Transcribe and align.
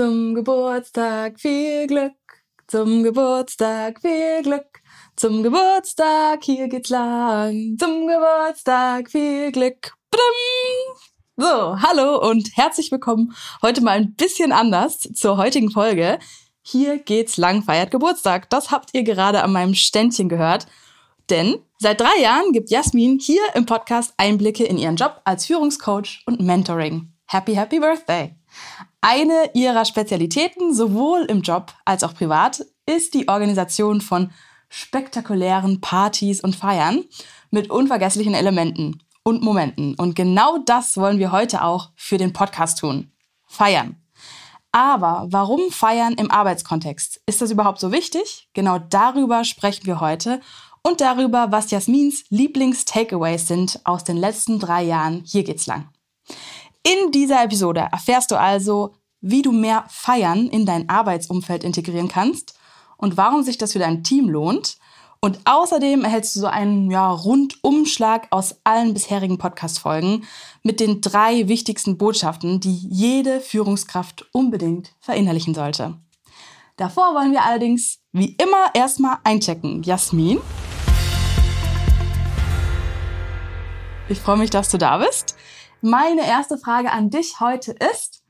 Zum 0.00 0.34
Geburtstag 0.34 1.38
viel 1.38 1.86
Glück, 1.86 2.14
zum 2.66 3.02
Geburtstag 3.02 4.00
viel 4.00 4.40
Glück, 4.42 4.80
zum 5.14 5.42
Geburtstag 5.42 6.42
hier 6.42 6.68
geht's 6.68 6.88
lang, 6.88 7.76
zum 7.78 8.06
Geburtstag 8.06 9.10
viel 9.10 9.52
Glück. 9.52 9.92
So, 11.36 11.78
hallo 11.82 12.18
und 12.26 12.48
herzlich 12.56 12.90
willkommen. 12.90 13.34
Heute 13.60 13.82
mal 13.82 13.98
ein 13.98 14.14
bisschen 14.14 14.52
anders 14.52 15.00
zur 15.00 15.36
heutigen 15.36 15.70
Folge. 15.70 16.18
Hier 16.62 16.96
geht's 16.96 17.36
lang, 17.36 17.62
feiert 17.62 17.90
Geburtstag. 17.90 18.48
Das 18.48 18.70
habt 18.70 18.94
ihr 18.94 19.02
gerade 19.02 19.42
an 19.42 19.52
meinem 19.52 19.74
Ständchen 19.74 20.30
gehört. 20.30 20.66
Denn 21.28 21.58
seit 21.78 22.00
drei 22.00 22.22
Jahren 22.22 22.52
gibt 22.52 22.70
Jasmin 22.70 23.18
hier 23.18 23.42
im 23.52 23.66
Podcast 23.66 24.14
Einblicke 24.16 24.64
in 24.64 24.78
ihren 24.78 24.96
Job 24.96 25.20
als 25.24 25.44
Führungscoach 25.44 26.22
und 26.24 26.40
Mentoring. 26.40 27.12
Happy, 27.26 27.54
happy 27.54 27.78
Birthday! 27.78 28.34
Eine 29.02 29.50
ihrer 29.54 29.86
Spezialitäten, 29.86 30.74
sowohl 30.74 31.22
im 31.22 31.40
Job 31.40 31.72
als 31.86 32.04
auch 32.04 32.14
privat, 32.14 32.66
ist 32.84 33.14
die 33.14 33.28
Organisation 33.28 34.02
von 34.02 34.30
spektakulären 34.68 35.80
Partys 35.80 36.42
und 36.42 36.54
Feiern 36.54 37.04
mit 37.50 37.70
unvergesslichen 37.70 38.34
Elementen 38.34 39.02
und 39.22 39.42
Momenten. 39.42 39.94
Und 39.94 40.16
genau 40.16 40.58
das 40.58 40.98
wollen 40.98 41.18
wir 41.18 41.32
heute 41.32 41.64
auch 41.64 41.90
für 41.96 42.18
den 42.18 42.34
Podcast 42.34 42.78
tun. 42.78 43.10
Feiern. 43.46 43.96
Aber 44.70 45.26
warum 45.30 45.70
feiern 45.70 46.14
im 46.14 46.30
Arbeitskontext? 46.30 47.22
Ist 47.26 47.40
das 47.40 47.50
überhaupt 47.50 47.80
so 47.80 47.92
wichtig? 47.92 48.48
Genau 48.52 48.78
darüber 48.78 49.44
sprechen 49.44 49.86
wir 49.86 50.00
heute 50.00 50.40
und 50.82 51.00
darüber, 51.00 51.50
was 51.50 51.70
Jasmins 51.70 52.24
Lieblings-Takeaways 52.28 53.48
sind 53.48 53.80
aus 53.84 54.04
den 54.04 54.18
letzten 54.18 54.60
drei 54.60 54.84
Jahren. 54.84 55.22
Hier 55.24 55.42
geht's 55.42 55.66
lang. 55.66 55.88
In 56.82 57.12
dieser 57.12 57.44
Episode 57.44 57.88
erfährst 57.92 58.30
du 58.30 58.40
also, 58.40 58.94
wie 59.20 59.42
du 59.42 59.52
mehr 59.52 59.84
Feiern 59.88 60.48
in 60.48 60.64
dein 60.64 60.88
Arbeitsumfeld 60.88 61.62
integrieren 61.62 62.08
kannst 62.08 62.54
und 62.96 63.18
warum 63.18 63.42
sich 63.42 63.58
das 63.58 63.72
für 63.72 63.78
dein 63.78 64.02
Team 64.02 64.30
lohnt. 64.30 64.78
Und 65.20 65.40
außerdem 65.44 66.04
erhältst 66.04 66.34
du 66.34 66.40
so 66.40 66.46
einen 66.46 66.90
ja, 66.90 67.10
Rundumschlag 67.10 68.28
aus 68.30 68.56
allen 68.64 68.94
bisherigen 68.94 69.36
Podcast-Folgen 69.36 70.24
mit 70.62 70.80
den 70.80 71.02
drei 71.02 71.48
wichtigsten 71.48 71.98
Botschaften, 71.98 72.60
die 72.60 72.74
jede 72.74 73.40
Führungskraft 73.40 74.24
unbedingt 74.32 74.94
verinnerlichen 75.00 75.54
sollte. 75.54 75.98
Davor 76.78 77.14
wollen 77.14 77.32
wir 77.32 77.44
allerdings 77.44 77.98
wie 78.12 78.36
immer 78.36 78.70
erstmal 78.72 79.18
einchecken. 79.22 79.82
Jasmin? 79.82 80.38
Ich 84.08 84.18
freue 84.18 84.38
mich, 84.38 84.48
dass 84.48 84.70
du 84.70 84.78
da 84.78 84.96
bist. 84.96 85.36
Meine 85.82 86.26
erste 86.26 86.58
Frage 86.58 86.92
an 86.92 87.08
dich 87.08 87.40
heute 87.40 87.72
ist, 87.72 88.22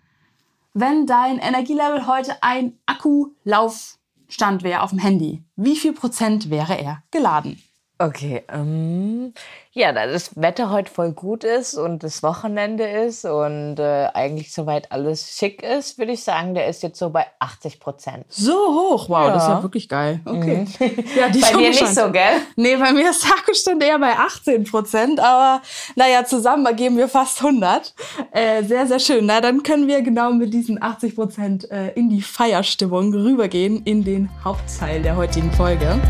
wenn 0.72 1.06
dein 1.06 1.38
Energielevel 1.38 2.06
heute 2.06 2.40
ein 2.42 2.78
Akkulaufstand 2.86 4.62
wäre 4.62 4.82
auf 4.82 4.90
dem 4.90 5.00
Handy, 5.00 5.42
wie 5.56 5.76
viel 5.76 5.92
Prozent 5.92 6.48
wäre 6.48 6.78
er 6.78 7.02
geladen? 7.10 7.60
Okay, 8.00 8.42
ähm, 8.48 9.34
ja, 9.72 9.92
da 9.92 10.06
das 10.06 10.34
Wetter 10.40 10.70
heute 10.70 10.90
voll 10.90 11.12
gut 11.12 11.44
ist 11.44 11.74
und 11.74 12.02
das 12.02 12.22
Wochenende 12.22 12.84
ist 12.84 13.26
und 13.26 13.78
äh, 13.78 14.08
eigentlich 14.14 14.54
soweit 14.54 14.90
alles 14.90 15.36
schick 15.36 15.62
ist, 15.62 15.98
würde 15.98 16.12
ich 16.12 16.24
sagen, 16.24 16.54
der 16.54 16.66
ist 16.66 16.82
jetzt 16.82 16.98
so 16.98 17.10
bei 17.10 17.26
80 17.40 17.78
Prozent. 17.78 18.24
So 18.30 18.54
hoch, 18.54 19.10
wow, 19.10 19.26
ja. 19.26 19.34
das 19.34 19.42
ist 19.42 19.48
ja 19.50 19.62
wirklich 19.62 19.86
geil. 19.90 20.20
Okay. 20.24 20.64
Mhm. 20.78 21.04
Ja, 21.14 21.28
die 21.28 21.40
bei 21.40 21.52
dir 21.52 21.68
nicht 21.68 21.86
so, 21.88 22.10
gell? 22.10 22.40
Nee, 22.56 22.76
bei 22.76 22.90
mir 22.92 23.10
ist 23.10 23.22
der 23.22 23.32
Akkustand 23.32 23.84
eher 23.84 23.98
bei 23.98 24.12
18 24.12 24.64
Prozent, 24.64 25.20
aber 25.20 25.60
naja, 25.94 26.24
zusammen 26.24 26.64
ergeben 26.64 26.96
wir 26.96 27.08
fast 27.08 27.44
100. 27.44 27.94
Äh, 28.30 28.64
sehr, 28.64 28.86
sehr 28.86 28.98
schön. 28.98 29.26
Na, 29.26 29.42
dann 29.42 29.62
können 29.62 29.88
wir 29.88 30.00
genau 30.00 30.32
mit 30.32 30.54
diesen 30.54 30.82
80 30.82 31.14
Prozent 31.14 31.70
äh, 31.70 31.90
in 31.90 32.08
die 32.08 32.22
Feierstimmung 32.22 33.12
rübergehen, 33.12 33.82
in 33.84 34.04
den 34.04 34.30
Hauptteil 34.42 35.02
der 35.02 35.16
heutigen 35.16 35.52
Folge. 35.52 36.00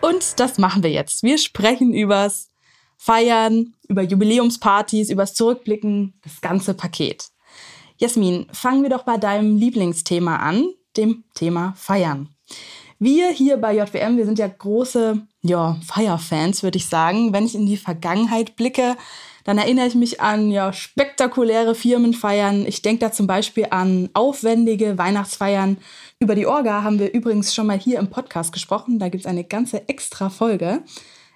Und 0.00 0.40
das 0.40 0.58
machen 0.58 0.82
wir 0.82 0.90
jetzt. 0.90 1.22
Wir 1.22 1.38
sprechen 1.38 1.92
übers 1.92 2.50
Feiern, 2.96 3.74
über 3.88 4.02
Jubiläumspartys, 4.02 5.10
übers 5.10 5.34
Zurückblicken, 5.34 6.14
das 6.22 6.40
ganze 6.40 6.74
Paket. 6.74 7.30
Jasmin, 7.96 8.46
fangen 8.52 8.82
wir 8.82 8.90
doch 8.90 9.04
bei 9.04 9.18
deinem 9.18 9.56
Lieblingsthema 9.56 10.36
an, 10.36 10.66
dem 10.96 11.24
Thema 11.34 11.74
Feiern. 11.76 12.28
Wir 12.98 13.30
hier 13.30 13.56
bei 13.56 13.74
JWM, 13.74 14.16
wir 14.18 14.26
sind 14.26 14.38
ja 14.38 14.46
große 14.46 15.26
ja, 15.42 15.78
Feierfans, 15.86 16.62
würde 16.62 16.76
ich 16.76 16.86
sagen. 16.86 17.32
Wenn 17.32 17.46
ich 17.46 17.54
in 17.54 17.66
die 17.66 17.78
Vergangenheit 17.78 18.56
blicke, 18.56 18.96
dann 19.44 19.56
erinnere 19.56 19.86
ich 19.86 19.94
mich 19.94 20.20
an 20.20 20.50
ja, 20.50 20.72
spektakuläre 20.72 21.74
Firmenfeiern. 21.74 22.66
Ich 22.66 22.82
denke 22.82 23.00
da 23.00 23.12
zum 23.12 23.26
Beispiel 23.26 23.68
an 23.70 24.10
aufwendige 24.12 24.98
Weihnachtsfeiern. 24.98 25.78
Über 26.22 26.34
die 26.34 26.46
Orga 26.46 26.82
haben 26.82 26.98
wir 26.98 27.14
übrigens 27.14 27.54
schon 27.54 27.66
mal 27.66 27.78
hier 27.78 27.98
im 27.98 28.10
Podcast 28.10 28.52
gesprochen. 28.52 28.98
Da 28.98 29.08
gibt 29.08 29.24
es 29.24 29.26
eine 29.26 29.42
ganze 29.42 29.88
extra 29.88 30.28
Folge. 30.28 30.82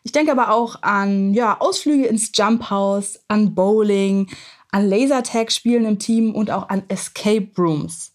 Ich 0.02 0.12
denke 0.12 0.30
aber 0.30 0.50
auch 0.50 0.82
an 0.82 1.32
ja, 1.32 1.58
Ausflüge 1.58 2.04
ins 2.04 2.32
Jump 2.34 2.68
House, 2.68 3.18
an 3.28 3.54
Bowling, 3.54 4.28
an 4.72 4.86
Lasertag-Spielen 4.86 5.86
im 5.86 5.98
Team 5.98 6.34
und 6.34 6.50
auch 6.50 6.68
an 6.68 6.82
Escape 6.88 7.48
Rooms. 7.56 8.12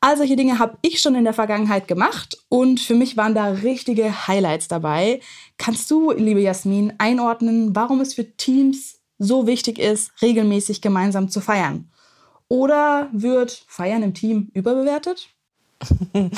All 0.00 0.16
solche 0.16 0.36
Dinge 0.36 0.58
habe 0.58 0.78
ich 0.80 1.02
schon 1.02 1.14
in 1.14 1.24
der 1.24 1.34
Vergangenheit 1.34 1.86
gemacht 1.86 2.38
und 2.48 2.80
für 2.80 2.94
mich 2.94 3.18
waren 3.18 3.34
da 3.34 3.48
richtige 3.48 4.26
Highlights 4.26 4.68
dabei. 4.68 5.20
Kannst 5.58 5.90
du, 5.90 6.12
liebe 6.12 6.40
Jasmin, 6.40 6.94
einordnen, 6.96 7.76
warum 7.76 8.00
es 8.00 8.14
für 8.14 8.24
Teams 8.38 9.00
so 9.18 9.46
wichtig 9.46 9.78
ist, 9.78 10.12
regelmäßig 10.22 10.80
gemeinsam 10.80 11.28
zu 11.28 11.42
feiern? 11.42 11.90
Oder 12.48 13.10
wird 13.12 13.66
Feiern 13.68 14.02
im 14.02 14.14
Team 14.14 14.50
überbewertet? 14.54 15.28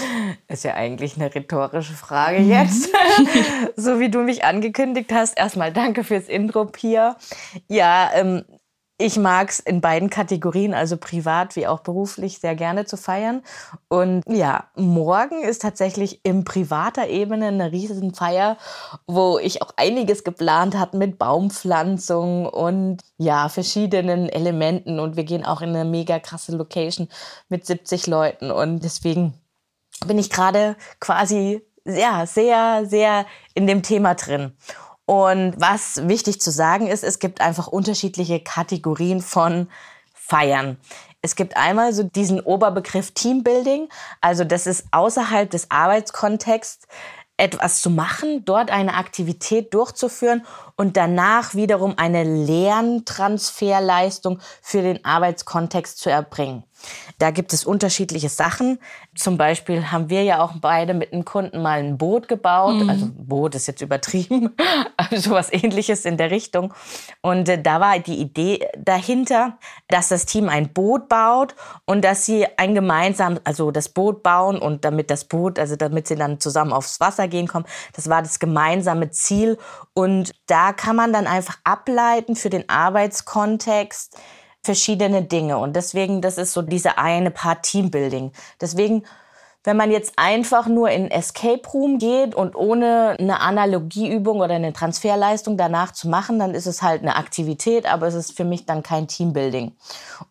Ist 0.49 0.65
ja 0.65 0.75
eigentlich 0.75 1.17
eine 1.17 1.35
rhetorische 1.35 1.95
Frage 1.95 2.39
jetzt. 2.39 2.91
so 3.77 3.99
wie 3.99 4.09
du 4.09 4.21
mich 4.21 4.45
angekündigt 4.45 5.13
hast. 5.13 5.37
Erstmal 5.37 5.73
danke 5.73 6.05
fürs 6.05 6.29
Intro, 6.29 6.67
Pia. 6.67 7.17
Ja, 7.69 8.11
ähm, 8.15 8.45
ich 9.03 9.19
mag 9.19 9.51
es 9.51 9.59
in 9.59 9.81
beiden 9.81 10.11
Kategorien, 10.11 10.75
also 10.75 10.97
privat 10.97 11.57
wie 11.57 11.67
auch 11.67 11.81
beruflich, 11.81 12.39
sehr 12.39 12.55
gerne 12.55 12.85
zu 12.85 12.97
feiern. 12.97 13.43
Und 13.89 14.23
ja, 14.29 14.69
morgen 14.77 15.43
ist 15.43 15.63
tatsächlich 15.63 16.21
im 16.25 16.45
privater 16.45 17.09
Ebene 17.09 17.49
eine 17.49 17.73
Riesenfeier, 17.73 18.57
wo 19.09 19.39
ich 19.39 19.61
auch 19.61 19.73
einiges 19.77 20.23
geplant 20.23 20.79
hat 20.79 20.95
mit 20.95 21.19
Baumpflanzung 21.19 22.47
und 22.47 23.03
ja, 23.19 23.49
verschiedenen 23.49 24.29
Elementen. 24.29 25.01
Und 25.01 25.17
wir 25.17 25.25
gehen 25.25 25.45
auch 25.45 25.63
in 25.63 25.71
eine 25.71 25.85
mega 25.85 26.21
krasse 26.21 26.57
Location 26.57 27.09
mit 27.49 27.67
70 27.67 28.07
Leuten. 28.07 28.53
Und 28.53 28.85
deswegen 28.85 29.35
bin 30.07 30.19
ich 30.19 30.31
gerade 30.31 30.77
quasi 31.01 31.61
ja, 31.85 32.25
sehr, 32.27 32.87
sehr 32.87 33.27
in 33.55 33.67
dem 33.67 33.83
Thema 33.83 34.15
drin. 34.15 34.53
Und 35.07 35.55
was 35.59 36.09
wichtig 36.09 36.41
zu 36.41 36.51
sagen 36.51 36.87
ist, 36.87 37.05
es 37.05 37.19
gibt 37.19 37.41
einfach 37.41 37.67
unterschiedliche 37.67 38.41
Kategorien 38.41 39.21
von 39.21 39.69
Feiern. 40.15 40.79
Es 41.21 41.37
gibt 41.37 41.57
einmal 41.57 41.93
so 41.93 42.03
diesen 42.03 42.41
Oberbegriff 42.41 43.13
Teambuilding, 43.13 43.89
also 44.21 44.45
das 44.45 44.67
ist 44.67 44.87
außerhalb 44.91 45.51
des 45.51 45.71
Arbeitskontexts 45.71 46.87
etwas 47.37 47.81
zu 47.81 47.91
machen, 47.91 48.45
dort 48.45 48.71
eine 48.71 48.95
Aktivität 48.95 49.75
durchzuführen 49.75 50.45
und 50.77 50.97
danach 50.97 51.55
wiederum 51.55 51.95
eine 51.97 52.23
Lerntransferleistung 52.25 54.39
für 54.61 54.83
den 54.83 55.05
Arbeitskontext 55.05 55.99
zu 55.99 56.11
erbringen. 56.11 56.65
Da 57.19 57.31
gibt 57.31 57.53
es 57.53 57.65
unterschiedliche 57.65 58.29
Sachen. 58.29 58.79
Zum 59.15 59.37
Beispiel 59.37 59.93
haben 59.93 60.11
wir 60.11 60.25
ja 60.25 60.43
auch 60.43 60.55
beide 60.61 60.95
mit 60.95 61.13
einem 61.13 61.25
Kunden 61.25 61.63
mal 61.63 61.79
ein 61.79 61.99
Boot 61.99 62.29
gebaut. 62.29 62.75
Mhm. 62.75 62.91
Also 62.91 63.09
Boot 63.15 63.55
ist 63.55 63.67
jetzt 63.67 63.81
übertrieben, 63.81 64.55
aber 64.97 65.17
sowas 65.19 65.53
ähnliches 65.53 66.05
in 66.05 66.17
der 66.17 66.31
Richtung. 66.31 66.75
Und 67.21 67.49
äh, 67.49 67.61
da 67.61 67.81
war 67.81 67.99
die 67.99 68.17
Idee 68.17 68.67
dahinter, 68.77 69.59
dass 69.89 70.09
das 70.09 70.27
Team 70.27 70.49
ein 70.49 70.73
Boot 70.73 71.09
baut 71.09 71.55
und 71.85 72.05
dass 72.05 72.27
sie 72.27 72.47
ein 72.57 72.75
gemeinsam, 72.75 73.39
also 73.45 73.71
das 73.71 73.89
Boot 73.89 74.23
bauen 74.23 74.59
und 74.59 74.85
damit 74.85 75.11
das 75.11 75.25
Boot, 75.25 75.59
also 75.59 75.77
damit 75.77 76.09
sie 76.09 76.17
dann 76.17 76.41
zusammen 76.41 76.73
aufs 76.73 77.01
Wasser 77.01 77.29
gehen 77.29 77.47
kommen, 77.47 77.67
das 77.95 78.09
war 78.09 78.23
das 78.23 78.39
gemeinsame 78.39 79.11
Ziel. 79.11 79.59
Und 79.95 80.33
da 80.47 80.73
kann 80.73 80.97
man 80.97 81.13
dann 81.13 81.27
einfach 81.27 81.59
ableiten 81.65 82.37
für 82.37 82.51
den 82.51 82.69
Arbeitskontext, 82.69 84.17
verschiedene 84.63 85.23
Dinge. 85.23 85.59
Und 85.59 85.75
deswegen, 85.75 86.21
das 86.21 86.39
ist 86.39 86.53
so 86.53 86.63
diese 86.63 86.99
eine 86.99 87.31
Part 87.31 87.65
Teambuilding. 87.65 88.33
Deswegen, 88.61 89.05
wenn 89.65 89.77
man 89.77 89.93
jetzt 89.93 90.15
einfach 90.17 90.67
nur 90.67 90.91
in 90.91 91.11
Escape 91.11 91.63
Room 91.73 91.99
geht 91.99 92.35
und 92.35 92.57
ohne 92.57 93.17
eine 93.19 93.41
Analogieübung 93.41 94.41
oder 94.41 94.55
eine 94.55 94.73
Transferleistung 94.73 95.57
danach 95.57 95.93
zu 95.93 96.09
machen, 96.09 96.39
dann 96.39 96.55
ist 96.55 96.67
es 96.67 96.83
halt 96.83 97.03
eine 97.03 97.17
Aktivität, 97.17 97.87
aber 97.87 98.09
es 98.09 98.15
ist 98.15 98.37
für 98.37 98.45
mich 98.45 98.67
dann 98.67 98.83
kein 98.83 99.07
Teambuilding. 99.07 99.73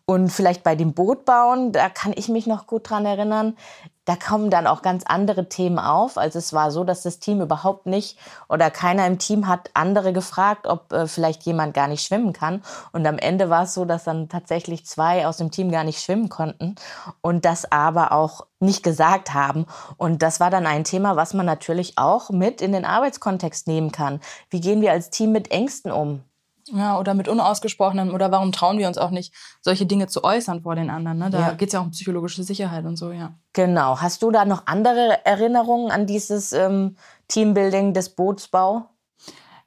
Und 0.04 0.28
vielleicht 0.28 0.62
bei 0.62 0.76
dem 0.76 0.92
Boot 0.92 1.24
bauen, 1.24 1.72
da 1.72 1.88
kann 1.88 2.12
ich 2.14 2.28
mich 2.28 2.46
noch 2.46 2.66
gut 2.66 2.90
dran 2.90 3.06
erinnern 3.06 3.56
da 4.04 4.16
kommen 4.16 4.50
dann 4.50 4.66
auch 4.66 4.82
ganz 4.82 5.04
andere 5.06 5.48
Themen 5.48 5.78
auf. 5.78 6.18
Also 6.18 6.38
es 6.38 6.52
war 6.52 6.70
so, 6.70 6.84
dass 6.84 7.02
das 7.02 7.20
Team 7.20 7.40
überhaupt 7.40 7.86
nicht 7.86 8.18
oder 8.48 8.70
keiner 8.70 9.06
im 9.06 9.18
Team 9.18 9.46
hat 9.46 9.70
andere 9.74 10.12
gefragt, 10.12 10.66
ob 10.66 10.92
äh, 10.92 11.06
vielleicht 11.06 11.44
jemand 11.44 11.74
gar 11.74 11.88
nicht 11.88 12.04
schwimmen 12.04 12.32
kann. 12.32 12.62
Und 12.92 13.06
am 13.06 13.18
Ende 13.18 13.48
war 13.48 13.64
es 13.64 13.74
so, 13.74 13.84
dass 13.84 14.04
dann 14.04 14.28
tatsächlich 14.28 14.86
zwei 14.86 15.26
aus 15.26 15.36
dem 15.36 15.50
Team 15.50 15.70
gar 15.70 15.84
nicht 15.84 16.02
schwimmen 16.02 16.28
konnten 16.28 16.74
und 17.20 17.44
das 17.44 17.70
aber 17.70 18.12
auch 18.12 18.46
nicht 18.58 18.82
gesagt 18.82 19.34
haben. 19.34 19.66
Und 19.96 20.22
das 20.22 20.40
war 20.40 20.50
dann 20.50 20.66
ein 20.66 20.84
Thema, 20.84 21.16
was 21.16 21.34
man 21.34 21.46
natürlich 21.46 21.98
auch 21.98 22.30
mit 22.30 22.60
in 22.60 22.72
den 22.72 22.84
Arbeitskontext 22.84 23.66
nehmen 23.66 23.92
kann. 23.92 24.20
Wie 24.50 24.60
gehen 24.60 24.80
wir 24.80 24.92
als 24.92 25.10
Team 25.10 25.32
mit 25.32 25.50
Ängsten 25.50 25.92
um? 25.92 26.24
Ja, 26.68 26.98
oder 26.98 27.14
mit 27.14 27.28
unausgesprochenen, 27.28 28.12
oder 28.12 28.30
warum 28.30 28.52
trauen 28.52 28.78
wir 28.78 28.86
uns 28.86 28.96
auch 28.96 29.10
nicht, 29.10 29.34
solche 29.60 29.84
Dinge 29.84 30.06
zu 30.06 30.22
äußern 30.22 30.62
vor 30.62 30.76
den 30.76 30.90
anderen? 30.90 31.18
Ne? 31.18 31.30
Da 31.30 31.40
ja. 31.40 31.52
geht 31.52 31.68
es 31.68 31.72
ja 31.72 31.80
auch 31.80 31.84
um 31.84 31.90
psychologische 31.90 32.44
Sicherheit 32.44 32.84
und 32.84 32.96
so, 32.96 33.10
ja. 33.10 33.34
Genau. 33.52 34.00
Hast 34.00 34.22
du 34.22 34.30
da 34.30 34.44
noch 34.44 34.66
andere 34.66 35.24
Erinnerungen 35.26 35.90
an 35.90 36.06
dieses 36.06 36.52
ähm, 36.52 36.96
Teambuilding 37.28 37.94
des 37.94 38.10
Bootsbau? 38.10 38.91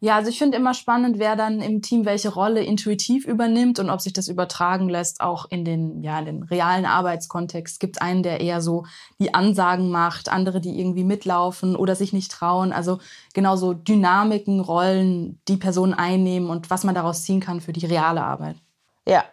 Ja, 0.02 0.16
also 0.16 0.30
ich 0.30 0.38
finde 0.38 0.58
immer 0.58 0.74
spannend, 0.74 1.20
wer 1.20 1.36
dann 1.36 1.62
im 1.62 1.82
Team 1.82 2.06
welche 2.06 2.30
Rolle 2.30 2.62
intuitiv 2.64 3.26
übernimmt 3.26 3.80
und 3.80 3.90
ob 3.90 4.02
sich 4.02 4.14
das 4.14 4.28
übertragen 4.28 4.90
lässt, 4.90 5.22
auch 5.22 5.46
in 5.50 5.66
den, 5.66 6.04
ja, 6.04 6.20
in 6.20 6.26
den 6.26 6.44
realen 6.44 6.86
Arbeitskontext. 6.86 7.80
Gibt 7.80 8.02
einen, 8.02 8.22
der 8.22 8.42
eher 8.42 8.62
so 8.62 8.86
die 9.20 9.34
Ansagen 9.34 9.90
macht, 9.90 10.30
andere, 10.30 10.62
die 10.62 10.80
irgendwie 10.80 11.04
mitlaufen 11.04 11.76
oder 11.76 11.96
sich 11.96 12.14
nicht 12.14 12.32
trauen. 12.32 12.74
Also 12.74 13.00
genauso 13.34 13.74
Dynamiken, 13.74 14.60
Rollen, 14.60 15.42
die 15.48 15.58
Personen 15.58 15.94
einnehmen 15.94 16.50
und 16.50 16.70
was 16.70 16.84
man 16.84 16.96
daraus 16.96 17.24
ziehen 17.24 17.40
kann 17.40 17.62
für 17.62 17.74
die 17.74 17.86
reale 17.86 18.24
Arbeit. 18.24 18.58
Ja, 19.08 19.24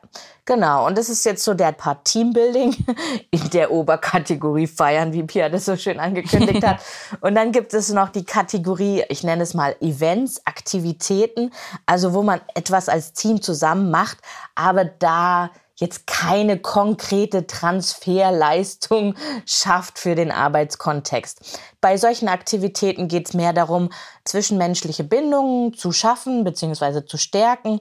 genau. 0.45 0.87
Und 0.87 0.99
das 0.99 1.09
ist 1.09 1.25
jetzt 1.25 1.43
so 1.43 1.55
der 1.55 1.73
Part 1.73 2.05
Teambuilding 2.05 2.77
in 3.31 3.51
der 3.51 3.71
Oberkategorie 3.71 4.67
Feiern, 4.67 5.13
wie 5.15 5.23
Pia 5.23 5.49
das 5.49 5.65
so 5.65 5.77
schön 5.77 5.99
angekündigt 5.99 6.65
hat. 6.65 6.83
Und 7.23 7.35
dann 7.35 7.53
gibt 7.53 7.73
es 7.73 7.91
noch 7.91 8.11
die 8.11 8.25
Kategorie, 8.25 9.05
ich 9.09 9.25
nenne 9.25 9.43
es 9.43 9.55
mal 9.55 9.75
Events, 9.81 10.43
Aktivitäten, 10.45 11.53
also 11.87 12.13
wo 12.13 12.23
man 12.23 12.43
etwas 12.55 12.91
als 12.91 13.15
Team 13.15 13.41
zusammen 13.41 13.91
macht, 13.91 14.19
aber 14.55 14.85
da 14.85 15.51
jetzt 15.77 16.07
keine 16.07 16.59
konkrete 16.59 17.47
Transferleistung 17.47 19.15
schafft 19.47 19.99
für 19.99 20.15
den 20.15 20.31
Arbeitskontext. 20.31 21.59
Bei 21.81 21.97
solchen 21.97 22.29
Aktivitäten 22.29 23.09
geht 23.09 23.29
es 23.29 23.35
mehr 23.35 23.53
darum, 23.53 23.91
zwischenmenschliche 24.25 25.03
Bindungen 25.03 25.75
zu 25.75 25.91
schaffen 25.91 26.45
bzw. 26.45 27.05
zu 27.05 27.17
stärken. 27.17 27.81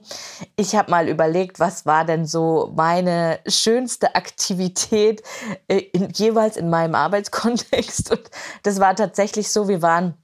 Ich 0.56 0.76
habe 0.76 0.90
mal 0.90 1.08
überlegt, 1.08 1.60
was 1.60 1.86
war 1.86 2.06
denn 2.06 2.26
so 2.26 2.72
meine 2.76 3.40
schönste 3.48 4.16
Aktivität 4.16 5.22
äh, 5.68 5.78
in, 5.78 6.10
jeweils 6.12 6.58
in 6.58 6.70
meinem 6.70 6.96
Arbeitskontext. 6.96 8.12
Und 8.12 8.32
das 8.64 8.80
war 8.80 8.96
tatsächlich 8.96 9.52
so, 9.52 9.68
wir 9.68 9.82
waren 9.82 10.21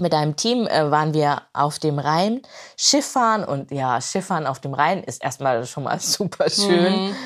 mit 0.00 0.14
einem 0.14 0.36
Team 0.36 0.66
äh, 0.66 0.90
waren 0.90 1.14
wir 1.14 1.42
auf 1.52 1.78
dem 1.78 1.98
Rhein 1.98 2.42
Schifffahren 2.76 3.44
und 3.44 3.70
ja, 3.70 4.00
Schifffahren 4.00 4.46
auf 4.46 4.60
dem 4.60 4.74
Rhein 4.74 5.02
ist 5.02 5.22
erstmal 5.22 5.64
schon 5.66 5.84
mal 5.84 5.98
super 6.00 6.48
schön. 6.50 7.06
Mhm. 7.06 7.16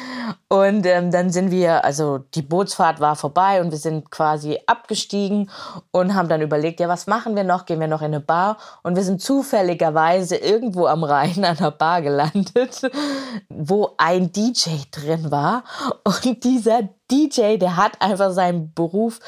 Und 0.53 0.85
ähm, 0.85 1.13
dann 1.13 1.31
sind 1.31 1.53
wir, 1.53 1.85
also 1.85 2.19
die 2.19 2.43
Bootsfahrt 2.43 2.99
war 2.99 3.15
vorbei 3.15 3.61
und 3.61 3.71
wir 3.71 3.79
sind 3.79 4.11
quasi 4.11 4.59
abgestiegen 4.67 5.49
und 5.93 6.17
haben 6.17 6.29
dann 6.29 6.43
überlegt, 6.43 6.81
ja, 6.81 6.89
was 6.89 7.07
machen 7.07 7.37
wir 7.37 7.45
noch? 7.45 7.67
Gehen 7.67 7.79
wir 7.79 7.87
noch 7.87 8.01
in 8.01 8.07
eine 8.07 8.19
Bar? 8.19 8.57
Und 8.83 8.97
wir 8.97 9.05
sind 9.05 9.23
zufälligerweise 9.23 10.35
irgendwo 10.35 10.87
am 10.87 11.05
Rhein 11.05 11.45
an 11.45 11.57
einer 11.57 11.71
Bar 11.71 12.03
gelandet, 12.03 12.83
wo 13.49 13.95
ein 13.97 14.33
DJ 14.33 14.71
drin 14.91 15.31
war. 15.31 15.63
Und 16.03 16.43
dieser 16.43 16.89
DJ, 17.11 17.57
der 17.57 17.77
hat 17.77 18.01
einfach 18.01 18.33
seinen 18.33 18.73
Beruf 18.73 19.19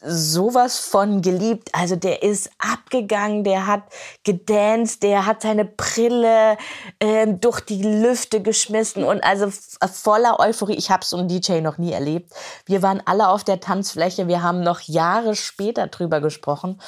sowas 0.00 0.78
von 0.78 1.22
geliebt. 1.22 1.70
Also 1.72 1.96
der 1.96 2.22
ist 2.22 2.50
abgegangen, 2.58 3.44
der 3.44 3.66
hat 3.66 3.82
gedanced, 4.24 5.02
der 5.02 5.26
hat 5.26 5.42
seine 5.42 5.64
Brille 5.64 6.56
äh, 6.98 7.26
durch 7.26 7.60
die 7.60 7.82
Lüfte 7.82 8.42
geschmissen 8.42 9.04
und 9.04 9.24
also 9.24 9.48
voller 9.92 10.38
Euphorie. 10.38 10.69
Ich 10.74 10.90
habe 10.90 11.04
so 11.04 11.16
einen 11.16 11.28
DJ 11.28 11.60
noch 11.60 11.78
nie 11.78 11.92
erlebt. 11.92 12.32
Wir 12.66 12.82
waren 12.82 13.02
alle 13.04 13.28
auf 13.28 13.44
der 13.44 13.60
Tanzfläche. 13.60 14.28
Wir 14.28 14.42
haben 14.42 14.62
noch 14.62 14.80
Jahre 14.80 15.34
später 15.34 15.86
drüber 15.86 16.20
gesprochen. 16.20 16.80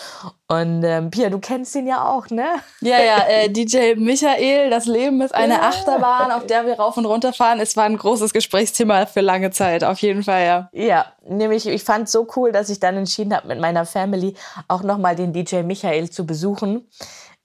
Und 0.48 0.84
ähm, 0.84 1.10
Pia, 1.10 1.30
du 1.30 1.38
kennst 1.38 1.74
ihn 1.74 1.86
ja 1.86 2.06
auch, 2.06 2.28
ne? 2.28 2.46
Ja, 2.80 3.02
ja, 3.02 3.24
äh, 3.26 3.48
DJ 3.48 3.94
Michael, 3.96 4.68
das 4.68 4.86
Leben 4.86 5.20
ist 5.22 5.34
eine 5.34 5.54
ja. 5.54 5.62
Achterbahn, 5.62 6.30
auf 6.30 6.46
der 6.46 6.66
wir 6.66 6.74
rauf 6.74 6.96
und 6.96 7.06
runter 7.06 7.32
fahren. 7.32 7.58
Es 7.58 7.76
war 7.76 7.84
ein 7.84 7.96
großes 7.96 8.32
Gesprächsthema 8.32 9.06
für 9.06 9.22
lange 9.22 9.50
Zeit, 9.50 9.82
auf 9.82 9.98
jeden 10.00 10.22
Fall, 10.22 10.44
ja. 10.44 10.68
Ja, 10.72 11.06
nämlich 11.26 11.66
ich 11.66 11.84
fand 11.84 12.04
es 12.06 12.12
so 12.12 12.26
cool, 12.36 12.52
dass 12.52 12.68
ich 12.68 12.80
dann 12.80 12.96
entschieden 12.96 13.34
habe, 13.34 13.48
mit 13.48 13.60
meiner 13.60 13.86
Family 13.86 14.34
auch 14.68 14.82
nochmal 14.82 15.16
den 15.16 15.32
DJ 15.32 15.62
Michael 15.62 16.10
zu 16.10 16.26
besuchen. 16.26 16.86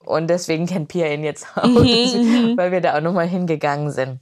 Und 0.04 0.28
deswegen 0.28 0.66
kennt 0.66 0.88
Pia 0.88 1.06
ihn 1.08 1.24
jetzt 1.24 1.46
auch, 1.56 1.64
mhm, 1.64 1.74
mhm. 1.82 2.56
weil 2.56 2.72
wir 2.72 2.80
da 2.80 2.96
auch 2.96 3.00
nochmal 3.00 3.26
hingegangen 3.26 3.90
sind. 3.90 4.20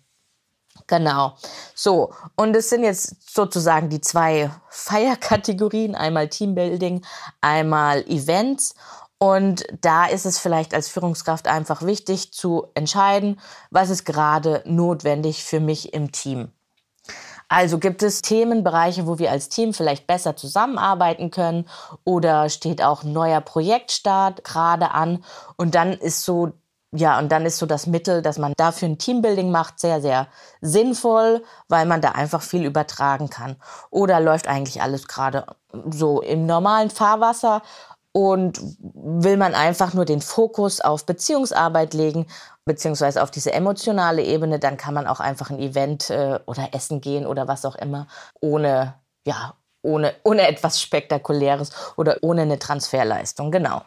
Genau. 0.86 1.36
So, 1.74 2.12
und 2.36 2.54
es 2.54 2.70
sind 2.70 2.84
jetzt 2.84 3.32
sozusagen 3.34 3.88
die 3.88 4.00
zwei 4.00 4.50
Feierkategorien, 4.70 5.94
einmal 5.94 6.28
Teambuilding, 6.28 7.04
einmal 7.40 8.02
Events. 8.08 8.74
Und 9.18 9.64
da 9.80 10.06
ist 10.06 10.26
es 10.26 10.38
vielleicht 10.38 10.74
als 10.74 10.88
Führungskraft 10.88 11.48
einfach 11.48 11.82
wichtig 11.82 12.32
zu 12.32 12.66
entscheiden, 12.74 13.40
was 13.70 13.90
ist 13.90 14.04
gerade 14.04 14.62
notwendig 14.66 15.42
für 15.42 15.58
mich 15.58 15.94
im 15.94 16.12
Team. 16.12 16.52
Also 17.48 17.78
gibt 17.78 18.02
es 18.02 18.22
Themenbereiche, 18.22 19.06
wo 19.06 19.18
wir 19.18 19.30
als 19.30 19.48
Team 19.48 19.72
vielleicht 19.72 20.06
besser 20.06 20.36
zusammenarbeiten 20.36 21.30
können 21.30 21.68
oder 22.04 22.48
steht 22.48 22.82
auch 22.82 23.04
ein 23.04 23.12
neuer 23.12 23.40
Projektstart 23.40 24.42
gerade 24.42 24.90
an 24.90 25.24
und 25.56 25.74
dann 25.76 25.92
ist 25.92 26.24
so 26.24 26.52
ja, 26.92 27.18
und 27.18 27.30
dann 27.30 27.44
ist 27.46 27.58
so 27.58 27.66
das 27.66 27.86
Mittel, 27.86 28.22
dass 28.22 28.38
man 28.38 28.52
dafür 28.56 28.88
ein 28.88 28.98
Teambuilding 28.98 29.50
macht, 29.50 29.80
sehr, 29.80 30.00
sehr 30.00 30.28
sinnvoll, 30.60 31.42
weil 31.68 31.84
man 31.84 32.00
da 32.00 32.12
einfach 32.12 32.42
viel 32.42 32.64
übertragen 32.64 33.28
kann. 33.28 33.56
Oder 33.90 34.20
läuft 34.20 34.48
eigentlich 34.48 34.80
alles 34.80 35.08
gerade 35.08 35.46
so 35.90 36.22
im 36.22 36.46
normalen 36.46 36.90
Fahrwasser 36.90 37.62
und 38.12 38.60
will 38.80 39.36
man 39.36 39.54
einfach 39.54 39.92
nur 39.92 40.06
den 40.06 40.22
Fokus 40.22 40.80
auf 40.80 41.04
Beziehungsarbeit 41.04 41.92
legen, 41.92 42.26
beziehungsweise 42.64 43.22
auf 43.22 43.30
diese 43.30 43.52
emotionale 43.52 44.22
Ebene, 44.22 44.58
dann 44.58 44.76
kann 44.78 44.94
man 44.94 45.06
auch 45.06 45.20
einfach 45.20 45.50
ein 45.50 45.58
Event 45.58 46.08
äh, 46.10 46.38
oder 46.46 46.70
essen 46.72 47.00
gehen 47.00 47.26
oder 47.26 47.46
was 47.46 47.64
auch 47.66 47.76
immer, 47.76 48.06
ohne, 48.40 48.94
ja, 49.26 49.54
ohne, 49.82 50.14
ohne 50.24 50.48
etwas 50.48 50.80
Spektakuläres 50.80 51.70
oder 51.96 52.16
ohne 52.22 52.42
eine 52.42 52.58
Transferleistung, 52.58 53.50
genau. 53.50 53.82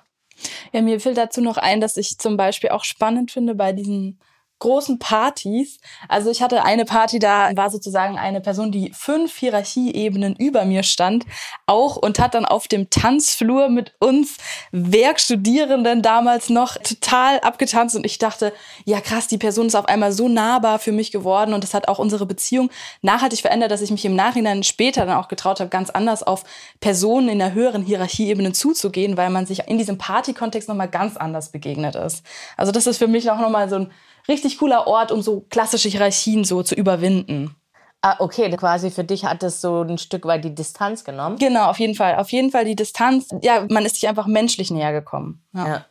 Ja, 0.72 0.82
mir 0.82 1.00
fällt 1.00 1.18
dazu 1.18 1.42
noch 1.42 1.58
ein, 1.58 1.82
dass 1.82 1.98
ich 1.98 2.18
zum 2.18 2.38
Beispiel 2.38 2.70
auch 2.70 2.84
spannend 2.84 3.32
finde 3.32 3.56
bei 3.56 3.74
diesen 3.74 4.20
großen 4.60 5.00
Partys. 5.00 5.80
Also 6.08 6.30
ich 6.30 6.42
hatte 6.42 6.64
eine 6.64 6.86
Party, 6.86 7.20
da 7.20 7.56
war 7.56 7.70
sozusagen 7.70 8.18
eine 8.18 8.42
Person, 8.42 8.72
die 8.72 8.92
fünf 8.94 9.38
Hierarchieebenen 9.38 10.36
über 10.36 10.66
mir 10.66 10.84
stand, 10.84 11.26
auch 11.66 11.96
und 11.96 12.20
hat 12.20 12.34
dann 12.34 12.46
auf 12.46 12.68
dem 12.68 12.90
Tanzflur 12.90 13.70
mit 13.70 13.94
uns 14.00 14.38
Werkstudierenden 14.72 16.02
damals 16.02 16.50
noch 16.50 16.76
total 16.78 17.40
abgetanzt 17.40 17.96
und 17.96 18.06
ich 18.06 18.18
dachte, 18.18 18.54
ja 18.86 19.02
krass, 19.02 19.28
die 19.28 19.38
Person 19.38 19.68
ist 19.68 19.76
auf 19.76 19.88
einmal 19.88 20.12
so 20.12 20.28
nahbar 20.28 20.80
für 20.80 20.92
mich 20.92 21.12
geworden 21.12 21.54
und 21.54 21.64
das 21.64 21.74
hat 21.74 21.88
auch 21.88 22.00
unsere 22.00 22.26
Beziehung 22.26 22.70
nachhaltig 23.02 23.42
verändert, 23.42 23.72
dass 23.72 23.82
ich 23.82 23.92
mich 23.92 24.06
im 24.06 24.16
Nachhinein 24.16 24.64
später 24.64 25.06
dann 25.06 25.18
auch 25.18 25.30
getraut 25.30 25.60
habe, 25.60 25.70
ganz 25.70 25.90
anders 25.90 26.24
auf 26.24 26.44
Personen 26.80 27.30
in 27.30 27.40
der 27.40 27.54
höheren 27.54 27.84
Hierarchieebene 27.84 28.52
zuzugehen, 28.52 29.18
weil 29.18 29.30
man 29.30 29.46
sich 29.46 29.68
in 29.68 29.78
diesem 29.78 29.98
Party-Kontext 29.98 30.68
nochmal 30.68 30.90
ganz 30.90 31.18
anders 31.18 31.50
begegnet 31.50 31.96
ist. 31.96 32.24
Also 32.58 32.72
das 32.72 32.88
ist 32.88 32.98
für 32.98 33.08
mich 33.08 33.30
auch 33.32 33.40
nochmal 33.40 33.70
so 33.70 33.76
ein 33.76 33.92
richtig 34.30 34.58
cooler 34.60 34.88
Ort, 34.88 35.12
um 35.12 35.22
so 35.22 35.46
klassische 35.50 35.90
Hierarchien 35.90 36.44
so 36.44 36.64
zu 36.64 36.76
überwinden. 36.76 37.56
Ah, 38.02 38.16
okay, 38.20 38.50
quasi 38.56 38.92
für 38.92 39.04
dich 39.04 39.26
hat 39.26 39.44
es 39.44 39.60
so 39.60 39.82
ein 39.82 39.98
Stück 39.98 40.24
weit 40.26 40.46
die 40.46 40.56
Distanz 40.56 41.04
genommen. 41.04 41.38
Genau, 41.38 41.66
auf 41.66 41.80
jeden 41.80 41.96
Fall. 41.96 42.16
Auf 42.16 42.32
jeden 42.32 42.50
Fall 42.50 42.64
die 42.64 42.76
Distanz. 42.76 43.28
Ja, 43.42 43.66
man 43.70 43.86
ist 43.86 43.96
sich 43.96 44.08
einfach 44.08 44.26
menschlich 44.26 44.72
näher 44.72 44.94
gekommen. 44.94 45.44
Ja. 45.54 45.68
Ja. 45.68 45.86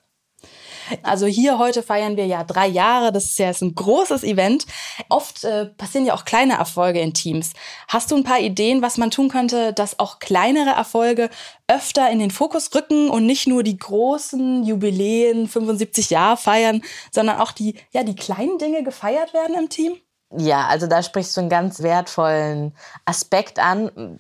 Also 1.03 1.27
hier 1.27 1.59
heute 1.59 1.83
feiern 1.83 2.17
wir 2.17 2.27
ja 2.27 2.45
drei 2.45 2.67
Jahre. 2.67 3.13
Das 3.13 3.25
ist 3.25 3.39
ja 3.39 3.51
ein 3.51 3.75
großes 3.75 4.23
Event. 4.25 4.67
Oft 5.09 5.45
äh, 5.45 5.67
passieren 5.67 6.07
ja 6.07 6.15
auch 6.15 6.25
kleine 6.25 6.55
Erfolge 6.55 7.01
in 7.01 7.15
Teams. 7.15 7.53
Hast 7.89 8.11
du 8.11 8.17
ein 8.17 8.25
paar 8.25 8.41
Ideen, 8.41 8.83
was 8.83 8.99
man 8.99 9.11
tun 9.11 9.29
könnte, 9.29 9.73
dass 9.73 9.99
auch 9.99 10.19
kleinere 10.19 10.71
Erfolge 10.71 11.31
öfter 11.67 12.11
in 12.11 12.19
den 12.19 12.31
Fokus 12.31 12.75
rücken 12.75 13.11
und 13.11 13.27
nicht 13.27 13.47
nur 13.47 13.63
die 13.63 13.77
großen 13.77 14.65
Jubiläen, 14.65 15.49
75 15.49 16.11
Jahre 16.11 16.37
feiern, 16.37 16.83
sondern 17.11 17.41
auch 17.41 17.53
die, 17.53 17.77
ja, 17.93 18.03
die 18.03 18.17
kleinen 18.17 18.59
Dinge 18.59 18.83
gefeiert 18.83 19.35
werden 19.35 19.57
im 19.57 19.69
Team? 19.69 19.97
Ja, 20.37 20.67
also 20.67 20.87
da 20.87 21.03
sprichst 21.03 21.37
du 21.37 21.41
einen 21.41 21.49
ganz 21.49 21.83
wertvollen 21.83 22.75
Aspekt 23.07 23.59
an. 23.59 24.19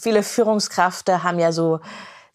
Viele 0.00 0.22
Führungskräfte 0.22 1.24
haben 1.24 1.40
ja 1.40 1.50
so, 1.50 1.80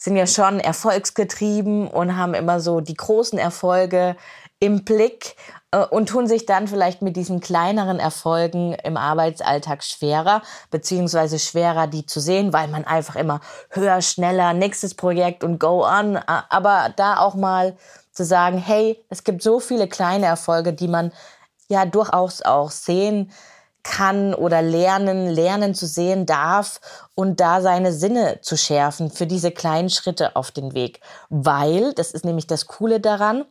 sind 0.04 0.18
ja 0.18 0.28
schon 0.28 0.60
erfolgsgetrieben 0.60 1.88
und 1.88 2.18
haben 2.18 2.34
immer 2.34 2.60
so 2.60 2.82
die 2.82 2.94
großen 2.94 3.40
Erfolge 3.40 4.18
im 4.60 4.84
Blick 4.84 5.38
äh, 5.72 5.78
und 5.78 6.10
tun 6.10 6.28
sich 6.28 6.46
dann 6.46 6.68
vielleicht 6.68 7.02
mit 7.02 7.16
diesen 7.16 7.40
kleineren 7.40 8.00
Erfolgen 8.00 8.74
im 8.84 8.98
Arbeitsalltag 8.98 9.82
schwerer, 9.82 10.42
beziehungsweise 10.72 11.40
schwerer, 11.40 11.88
die 11.88 12.06
zu 12.06 12.20
sehen, 12.20 12.52
weil 12.52 12.68
man 12.68 12.84
einfach 12.84 13.16
immer 13.16 13.40
höher, 13.70 14.02
schneller, 14.02 14.52
nächstes 14.52 14.94
Projekt 14.94 15.42
und 15.42 15.58
go 15.58 15.86
on. 15.86 16.18
Aber 16.18 16.92
da 16.98 17.20
auch 17.20 17.36
mal 17.36 17.78
zu 18.12 18.26
sagen, 18.26 18.58
hey, 18.58 19.02
es 19.08 19.24
gibt 19.24 19.42
so 19.42 19.62
viele 19.62 19.88
kleine 19.88 20.26
Erfolge, 20.26 20.74
die 20.74 20.90
man 20.90 21.14
ja 21.70 21.86
durchaus 21.86 22.42
auch 22.42 22.72
sehen 22.72 23.30
kann 23.30 23.38
oder 24.34 24.62
lernen, 24.62 25.28
lernen 25.28 25.76
zu 25.76 25.86
sehen 25.86 26.26
darf 26.26 26.80
und 27.16 27.40
da 27.40 27.62
seine 27.62 27.94
Sinne 27.94 28.40
zu 28.42 28.58
schärfen 28.58 29.12
für 29.12 29.28
diese 29.28 29.52
kleinen 29.52 29.90
Schritte 29.90 30.36
auf 30.36 30.52
den 30.52 30.74
Weg. 30.74 31.00
Weil, 31.30 31.94
das 31.94 32.12
ist 32.12 32.26
nämlich 32.26 32.48
das 32.48 32.66
Coole 32.66 33.00
daran, 33.00 33.46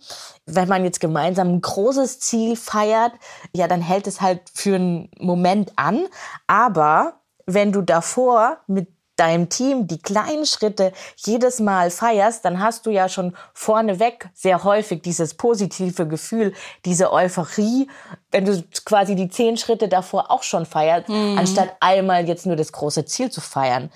wenn 0.47 0.69
man 0.69 0.85
jetzt 0.85 1.01
gemeinsam 1.01 1.49
ein 1.49 1.61
großes 1.61 2.19
Ziel 2.21 2.57
feiert, 2.57 3.13
ja, 3.55 3.69
dann 3.69 3.83
hält 3.83 4.07
es 4.07 4.21
halt 4.21 4.41
für 4.53 4.75
einen 4.75 5.11
Moment 5.19 5.73
an. 5.77 6.07
Aber 6.47 7.21
wenn 7.47 7.73
du 7.73 7.83
davor 7.83 8.59
mit 8.67 8.89
deinem 9.17 9.49
Team 9.49 9.87
die 9.87 9.99
kleinen 9.99 10.47
Schritte 10.47 10.93
jedes 11.17 11.61
Mal 11.61 11.91
feierst, 11.91 12.45
dann 12.45 12.61
hast 12.61 12.87
du 12.87 12.91
ja 12.91 13.09
schon 13.09 13.37
vorneweg 13.53 14.31
sehr 14.35 14.65
häufig 14.65 15.03
dieses 15.03 15.35
positive 15.35 16.07
Gefühl, 16.07 16.55
diese 16.85 17.13
Euphorie, 17.13 17.89
wenn 18.31 18.45
du 18.45 18.65
quasi 18.85 19.15
die 19.15 19.29
zehn 19.29 19.57
Schritte 19.57 19.89
davor 19.89 20.31
auch 20.31 20.43
schon 20.43 20.67
feierst, 20.67 21.09
mhm. 21.09 21.37
anstatt 21.39 21.77
einmal 21.81 22.27
jetzt 22.27 22.47
nur 22.47 22.57
das 22.57 22.73
große 22.73 23.05
Ziel 23.05 23.31
zu 23.31 23.41
feiern. 23.41 23.91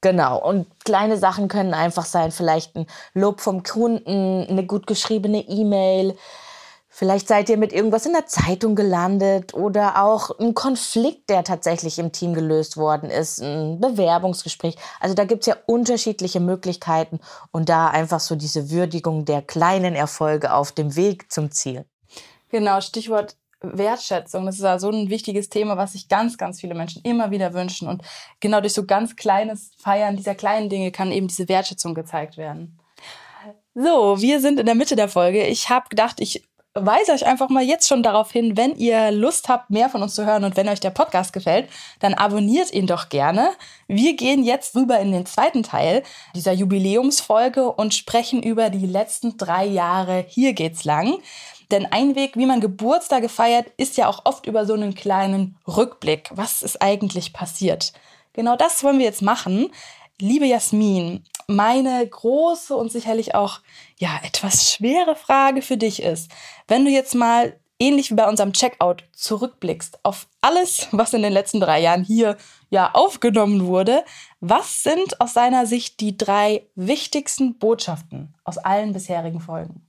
Genau. 0.00 0.38
Und 0.38 0.66
kleine 0.84 1.16
Sachen 1.16 1.48
können 1.48 1.72
einfach 1.72 2.04
sein, 2.04 2.30
vielleicht 2.30 2.76
ein 2.76 2.86
Lob 3.14 3.40
vom 3.40 3.62
Kunden, 3.62 4.46
eine 4.46 4.66
gut 4.66 4.86
geschriebene 4.86 5.40
E-Mail, 5.40 6.14
Vielleicht 6.96 7.26
seid 7.26 7.48
ihr 7.48 7.56
mit 7.56 7.72
irgendwas 7.72 8.06
in 8.06 8.12
der 8.12 8.26
Zeitung 8.26 8.76
gelandet 8.76 9.52
oder 9.52 10.00
auch 10.00 10.30
ein 10.38 10.54
Konflikt, 10.54 11.28
der 11.28 11.42
tatsächlich 11.42 11.98
im 11.98 12.12
Team 12.12 12.34
gelöst 12.34 12.76
worden 12.76 13.10
ist, 13.10 13.40
ein 13.40 13.80
Bewerbungsgespräch. 13.80 14.76
Also 15.00 15.16
da 15.16 15.24
gibt's 15.24 15.46
ja 15.46 15.56
unterschiedliche 15.66 16.38
Möglichkeiten 16.38 17.18
und 17.50 17.68
da 17.68 17.88
einfach 17.88 18.20
so 18.20 18.36
diese 18.36 18.70
Würdigung 18.70 19.24
der 19.24 19.42
kleinen 19.42 19.96
Erfolge 19.96 20.54
auf 20.54 20.70
dem 20.70 20.94
Weg 20.94 21.32
zum 21.32 21.50
Ziel. 21.50 21.84
Genau, 22.50 22.80
Stichwort 22.80 23.34
Wertschätzung. 23.60 24.46
Das 24.46 24.54
ist 24.54 24.62
ja 24.62 24.78
so 24.78 24.88
ein 24.88 25.10
wichtiges 25.10 25.48
Thema, 25.48 25.76
was 25.76 25.94
sich 25.94 26.08
ganz, 26.08 26.38
ganz 26.38 26.60
viele 26.60 26.76
Menschen 26.76 27.02
immer 27.02 27.32
wieder 27.32 27.54
wünschen. 27.54 27.88
Und 27.88 28.02
genau 28.38 28.60
durch 28.60 28.74
so 28.74 28.84
ganz 28.84 29.16
kleines 29.16 29.72
Feiern 29.78 30.14
dieser 30.16 30.36
kleinen 30.36 30.68
Dinge 30.68 30.92
kann 30.92 31.10
eben 31.10 31.26
diese 31.26 31.48
Wertschätzung 31.48 31.92
gezeigt 31.94 32.36
werden. 32.36 32.78
So, 33.74 34.20
wir 34.20 34.40
sind 34.40 34.60
in 34.60 34.66
der 34.66 34.76
Mitte 34.76 34.94
der 34.94 35.08
Folge. 35.08 35.44
Ich 35.44 35.70
habe 35.70 35.88
gedacht, 35.88 36.20
ich 36.20 36.44
weise 36.74 37.12
euch 37.12 37.24
einfach 37.24 37.48
mal 37.50 37.62
jetzt 37.62 37.86
schon 37.86 38.02
darauf 38.02 38.32
hin, 38.32 38.56
wenn 38.56 38.74
ihr 38.74 39.12
Lust 39.12 39.48
habt, 39.48 39.70
mehr 39.70 39.88
von 39.88 40.02
uns 40.02 40.16
zu 40.16 40.26
hören 40.26 40.42
und 40.42 40.56
wenn 40.56 40.68
euch 40.68 40.80
der 40.80 40.90
Podcast 40.90 41.32
gefällt, 41.32 41.68
dann 42.00 42.14
abonniert 42.14 42.72
ihn 42.72 42.88
doch 42.88 43.08
gerne. 43.08 43.50
Wir 43.86 44.16
gehen 44.16 44.42
jetzt 44.42 44.74
rüber 44.74 44.98
in 44.98 45.12
den 45.12 45.24
zweiten 45.24 45.62
Teil 45.62 46.02
dieser 46.34 46.52
Jubiläumsfolge 46.52 47.70
und 47.70 47.94
sprechen 47.94 48.42
über 48.42 48.70
die 48.70 48.86
letzten 48.86 49.36
drei 49.36 49.64
Jahre 49.64 50.24
Hier 50.28 50.52
geht's 50.52 50.84
lang. 50.84 51.18
Denn 51.70 51.86
ein 51.86 52.16
Weg, 52.16 52.36
wie 52.36 52.46
man 52.46 52.60
Geburtstage 52.60 53.28
feiert, 53.28 53.66
ist 53.76 53.96
ja 53.96 54.08
auch 54.08 54.22
oft 54.24 54.46
über 54.46 54.66
so 54.66 54.74
einen 54.74 54.94
kleinen 54.94 55.56
Rückblick. 55.66 56.30
Was 56.34 56.62
ist 56.62 56.82
eigentlich 56.82 57.32
passiert? 57.32 57.92
Genau 58.32 58.56
das 58.56 58.82
wollen 58.82 58.98
wir 58.98 59.06
jetzt 59.06 59.22
machen. 59.22 59.70
Liebe 60.20 60.46
Jasmin, 60.46 61.24
meine 61.48 62.06
große 62.06 62.74
und 62.74 62.90
sicherlich 62.90 63.34
auch 63.34 63.60
ja 63.98 64.20
etwas 64.24 64.70
schwere 64.72 65.16
Frage 65.16 65.62
für 65.62 65.76
dich 65.76 66.02
ist, 66.02 66.30
wenn 66.68 66.84
du 66.84 66.90
jetzt 66.90 67.14
mal 67.14 67.58
ähnlich 67.78 68.10
wie 68.10 68.14
bei 68.14 68.28
unserem 68.28 68.52
Checkout 68.52 69.04
zurückblickst 69.12 69.98
auf 70.04 70.26
alles, 70.40 70.88
was 70.92 71.12
in 71.12 71.22
den 71.22 71.32
letzten 71.32 71.60
drei 71.60 71.80
Jahren 71.80 72.04
hier 72.04 72.36
ja 72.70 72.90
aufgenommen 72.92 73.66
wurde, 73.66 74.04
was 74.40 74.82
sind 74.82 75.20
aus 75.20 75.34
deiner 75.34 75.66
Sicht 75.66 76.00
die 76.00 76.16
drei 76.16 76.66
wichtigsten 76.74 77.58
Botschaften 77.58 78.34
aus 78.44 78.58
allen 78.58 78.92
bisherigen 78.92 79.40
Folgen? 79.40 79.86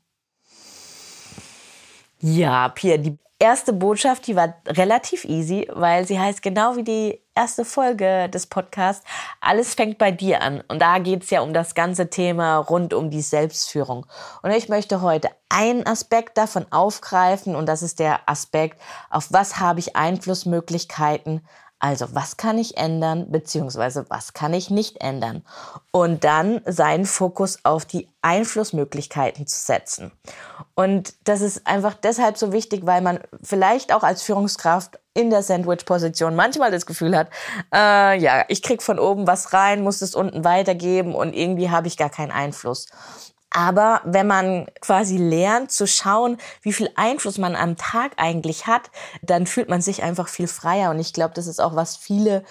Ja, 2.21 2.69
Pia, 2.69 2.97
die 2.97 3.17
erste 3.45 3.73
Botschaft, 3.73 4.25
die 4.27 4.35
war 4.35 4.55
relativ 4.67 5.23
easy, 5.23 5.67
weil 5.71 6.07
sie 6.07 6.19
heißt 6.19 6.41
genau 6.41 6.75
wie 6.75 6.83
die 6.83 7.21
erste 7.35 7.63
Folge 7.63 8.27
des 8.29 8.47
Podcasts, 8.47 9.05
alles 9.39 9.75
fängt 9.75 9.99
bei 9.99 10.11
dir 10.11 10.41
an. 10.41 10.63
Und 10.67 10.81
da 10.81 10.97
geht's 10.97 11.29
ja 11.29 11.41
um 11.41 11.53
das 11.53 11.75
ganze 11.75 12.09
Thema 12.09 12.57
rund 12.57 12.93
um 12.93 13.11
die 13.11 13.21
Selbstführung. 13.21 14.07
Und 14.41 14.51
ich 14.51 14.67
möchte 14.67 15.01
heute 15.01 15.29
einen 15.49 15.85
Aspekt 15.85 16.37
davon 16.37 16.65
aufgreifen 16.71 17.55
und 17.55 17.67
das 17.67 17.83
ist 17.83 17.99
der 17.99 18.27
Aspekt, 18.27 18.81
auf 19.09 19.27
was 19.31 19.59
habe 19.59 19.79
ich 19.79 19.95
Einflussmöglichkeiten 19.95 21.45
also 21.85 22.07
was 22.15 22.35
kann 22.35 22.57
ich 22.57 22.77
ändern, 22.77 23.31
beziehungsweise 23.31 24.05
was 24.09 24.33
kann 24.33 24.55
ich 24.55 24.71
nicht 24.71 25.01
ändern? 25.01 25.43
Und 25.91 26.23
dann 26.23 26.61
seinen 26.65 27.05
Fokus 27.05 27.59
auf 27.63 27.85
die 27.85 28.09
Einflussmöglichkeiten 28.23 29.45
zu 29.45 29.59
setzen. 29.59 30.11
Und 30.73 31.13
das 31.25 31.41
ist 31.41 31.67
einfach 31.67 31.93
deshalb 31.93 32.39
so 32.39 32.51
wichtig, 32.51 32.87
weil 32.87 33.01
man 33.01 33.19
vielleicht 33.43 33.93
auch 33.93 34.01
als 34.01 34.23
Führungskraft 34.23 34.97
in 35.13 35.29
der 35.29 35.43
Sandwich-Position 35.43 36.35
manchmal 36.35 36.71
das 36.71 36.87
Gefühl 36.87 37.15
hat, 37.15 37.29
äh, 37.71 38.19
ja, 38.19 38.45
ich 38.47 38.63
krieg 38.63 38.81
von 38.81 38.97
oben 38.97 39.27
was 39.27 39.53
rein, 39.53 39.83
muss 39.83 40.01
es 40.01 40.15
unten 40.15 40.43
weitergeben 40.43 41.13
und 41.13 41.33
irgendwie 41.33 41.69
habe 41.69 41.87
ich 41.87 41.97
gar 41.97 42.09
keinen 42.09 42.31
Einfluss. 42.31 42.87
Aber 43.55 44.01
wenn 44.03 44.27
man 44.27 44.65
quasi 44.81 45.15
lernt 45.15 45.71
zu 45.71 45.87
schauen, 45.87 46.37
wie 46.61 46.73
viel 46.73 46.89
Einfluss 46.95 47.37
man 47.37 47.55
am 47.55 47.77
Tag 47.77 48.11
eigentlich 48.17 48.67
hat, 48.67 48.91
dann 49.21 49.47
fühlt 49.47 49.69
man 49.69 49.81
sich 49.81 50.03
einfach 50.03 50.27
viel 50.27 50.47
freier. 50.47 50.89
Und 50.89 50.99
ich 50.99 51.13
glaube, 51.13 51.33
das 51.33 51.47
ist 51.47 51.61
auch, 51.61 51.73
was 51.73 51.95
viele 51.95 52.43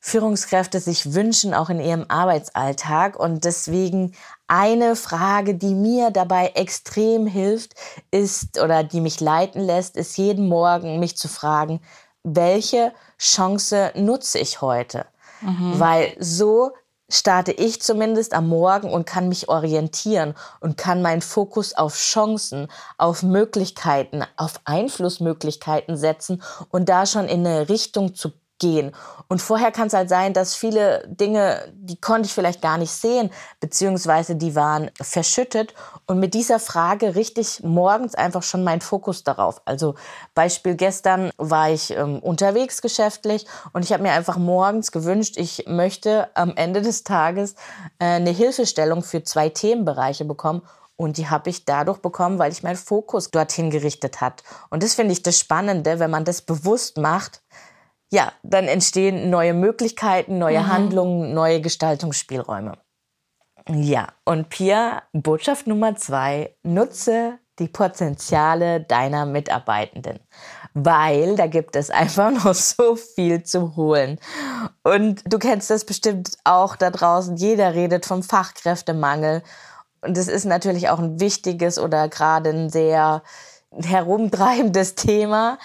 Führungskräfte 0.00 0.80
sich 0.80 1.14
wünschen, 1.14 1.54
auch 1.54 1.70
in 1.70 1.78
ihrem 1.78 2.04
Arbeitsalltag. 2.08 3.16
Und 3.16 3.44
deswegen 3.44 4.16
eine 4.48 4.96
Frage, 4.96 5.54
die 5.54 5.72
mir 5.72 6.10
dabei 6.10 6.48
extrem 6.56 7.28
hilft, 7.28 7.74
ist 8.10 8.58
oder 8.58 8.82
die 8.82 9.00
mich 9.00 9.20
leiten 9.20 9.60
lässt, 9.60 9.96
ist 9.96 10.18
jeden 10.18 10.48
Morgen 10.48 10.98
mich 10.98 11.16
zu 11.16 11.28
fragen, 11.28 11.80
welche 12.24 12.92
Chance 13.20 13.92
nutze 13.94 14.40
ich 14.40 14.60
heute? 14.60 15.06
Mhm. 15.42 15.78
Weil 15.78 16.16
so 16.18 16.72
starte 17.10 17.52
ich 17.52 17.82
zumindest 17.82 18.32
am 18.32 18.48
Morgen 18.48 18.90
und 18.90 19.04
kann 19.04 19.28
mich 19.28 19.48
orientieren 19.48 20.34
und 20.60 20.76
kann 20.76 21.02
meinen 21.02 21.20
Fokus 21.22 21.74
auf 21.74 21.96
Chancen, 21.96 22.68
auf 22.96 23.22
Möglichkeiten, 23.22 24.24
auf 24.36 24.60
Einflussmöglichkeiten 24.64 25.96
setzen 25.96 26.42
und 26.70 26.88
da 26.88 27.04
schon 27.06 27.26
in 27.26 27.46
eine 27.46 27.68
Richtung 27.68 28.14
zu 28.14 28.32
gehen. 28.60 28.92
Und 29.26 29.42
vorher 29.42 29.72
kann 29.72 29.88
es 29.88 29.94
halt 29.94 30.08
sein, 30.08 30.32
dass 30.32 30.54
viele 30.54 31.04
Dinge, 31.08 31.72
die 31.72 32.00
konnte 32.00 32.26
ich 32.26 32.32
vielleicht 32.32 32.62
gar 32.62 32.78
nicht 32.78 32.92
sehen, 32.92 33.30
beziehungsweise 33.58 34.36
die 34.36 34.54
waren 34.54 34.90
verschüttet. 35.00 35.74
Und 36.06 36.20
mit 36.20 36.34
dieser 36.34 36.60
Frage 36.60 37.16
richte 37.16 37.40
ich 37.40 37.62
morgens 37.64 38.14
einfach 38.14 38.44
schon 38.44 38.62
meinen 38.62 38.80
Fokus 38.80 39.24
darauf. 39.24 39.60
Also 39.64 39.94
Beispiel 40.34 40.76
gestern 40.76 41.30
war 41.36 41.70
ich 41.70 41.90
ähm, 41.90 42.20
unterwegs 42.20 42.82
geschäftlich 42.82 43.46
und 43.72 43.84
ich 43.84 43.92
habe 43.92 44.02
mir 44.02 44.12
einfach 44.12 44.36
morgens 44.36 44.92
gewünscht, 44.92 45.36
ich 45.36 45.64
möchte 45.66 46.28
am 46.34 46.54
Ende 46.56 46.82
des 46.82 47.02
Tages 47.02 47.54
äh, 47.98 48.04
eine 48.04 48.30
Hilfestellung 48.30 49.02
für 49.02 49.24
zwei 49.24 49.48
Themenbereiche 49.48 50.24
bekommen. 50.24 50.62
Und 50.96 51.16
die 51.16 51.30
habe 51.30 51.48
ich 51.48 51.64
dadurch 51.64 51.96
bekommen, 51.98 52.38
weil 52.38 52.52
ich 52.52 52.62
meinen 52.62 52.76
Fokus 52.76 53.30
dorthin 53.30 53.70
gerichtet 53.70 54.20
hat. 54.20 54.42
Und 54.68 54.82
das 54.82 54.92
finde 54.92 55.12
ich 55.12 55.22
das 55.22 55.38
Spannende, 55.38 55.98
wenn 55.98 56.10
man 56.10 56.26
das 56.26 56.42
bewusst 56.42 56.98
macht, 56.98 57.40
ja, 58.12 58.32
dann 58.42 58.66
entstehen 58.66 59.30
neue 59.30 59.54
Möglichkeiten, 59.54 60.38
neue 60.38 60.60
mhm. 60.60 60.68
Handlungen, 60.68 61.34
neue 61.34 61.60
Gestaltungsspielräume. 61.60 62.78
Ja, 63.68 64.08
und 64.24 64.48
Pia, 64.48 65.02
Botschaft 65.12 65.66
Nummer 65.66 65.94
zwei, 65.94 66.56
nutze 66.62 67.38
die 67.58 67.68
Potenziale 67.68 68.80
deiner 68.80 69.26
Mitarbeitenden. 69.26 70.18
weil 70.72 71.34
da 71.34 71.48
gibt 71.48 71.74
es 71.74 71.90
einfach 71.90 72.30
noch 72.30 72.54
so 72.54 72.96
viel 72.96 73.42
zu 73.42 73.76
holen. 73.76 74.18
Und 74.84 75.22
du 75.26 75.38
kennst 75.38 75.68
das 75.68 75.84
bestimmt 75.84 76.36
auch 76.44 76.76
da 76.76 76.90
draußen. 76.90 77.36
Jeder 77.36 77.74
redet 77.74 78.06
vom 78.06 78.22
Fachkräftemangel. 78.22 79.42
Und 80.00 80.16
es 80.16 80.28
ist 80.28 80.44
natürlich 80.44 80.88
auch 80.88 81.00
ein 81.00 81.20
wichtiges 81.20 81.78
oder 81.78 82.08
gerade 82.08 82.50
ein 82.50 82.70
sehr 82.70 83.22
herumtreibendes 83.72 84.94
Thema. 84.94 85.58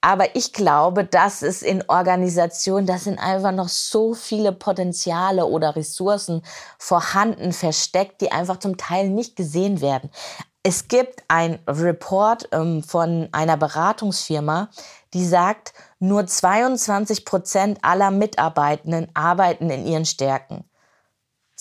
Aber 0.00 0.34
ich 0.34 0.52
glaube, 0.52 1.04
dass 1.04 1.42
es 1.42 1.62
in 1.62 1.84
Organisationen, 1.88 2.86
da 2.86 2.98
sind 2.98 3.18
einfach 3.18 3.52
noch 3.52 3.68
so 3.68 4.14
viele 4.14 4.52
Potenziale 4.52 5.46
oder 5.46 5.76
Ressourcen 5.76 6.42
vorhanden, 6.78 7.52
versteckt, 7.52 8.20
die 8.20 8.32
einfach 8.32 8.58
zum 8.58 8.76
Teil 8.76 9.08
nicht 9.08 9.36
gesehen 9.36 9.80
werden. 9.80 10.10
Es 10.64 10.86
gibt 10.86 11.24
ein 11.26 11.58
Report 11.66 12.48
ähm, 12.52 12.84
von 12.84 13.28
einer 13.32 13.56
Beratungsfirma, 13.56 14.68
die 15.12 15.24
sagt, 15.24 15.72
nur 15.98 16.26
22 16.26 17.24
Prozent 17.24 17.78
aller 17.82 18.10
Mitarbeitenden 18.10 19.08
arbeiten 19.14 19.70
in 19.70 19.86
ihren 19.86 20.04
Stärken. 20.04 20.64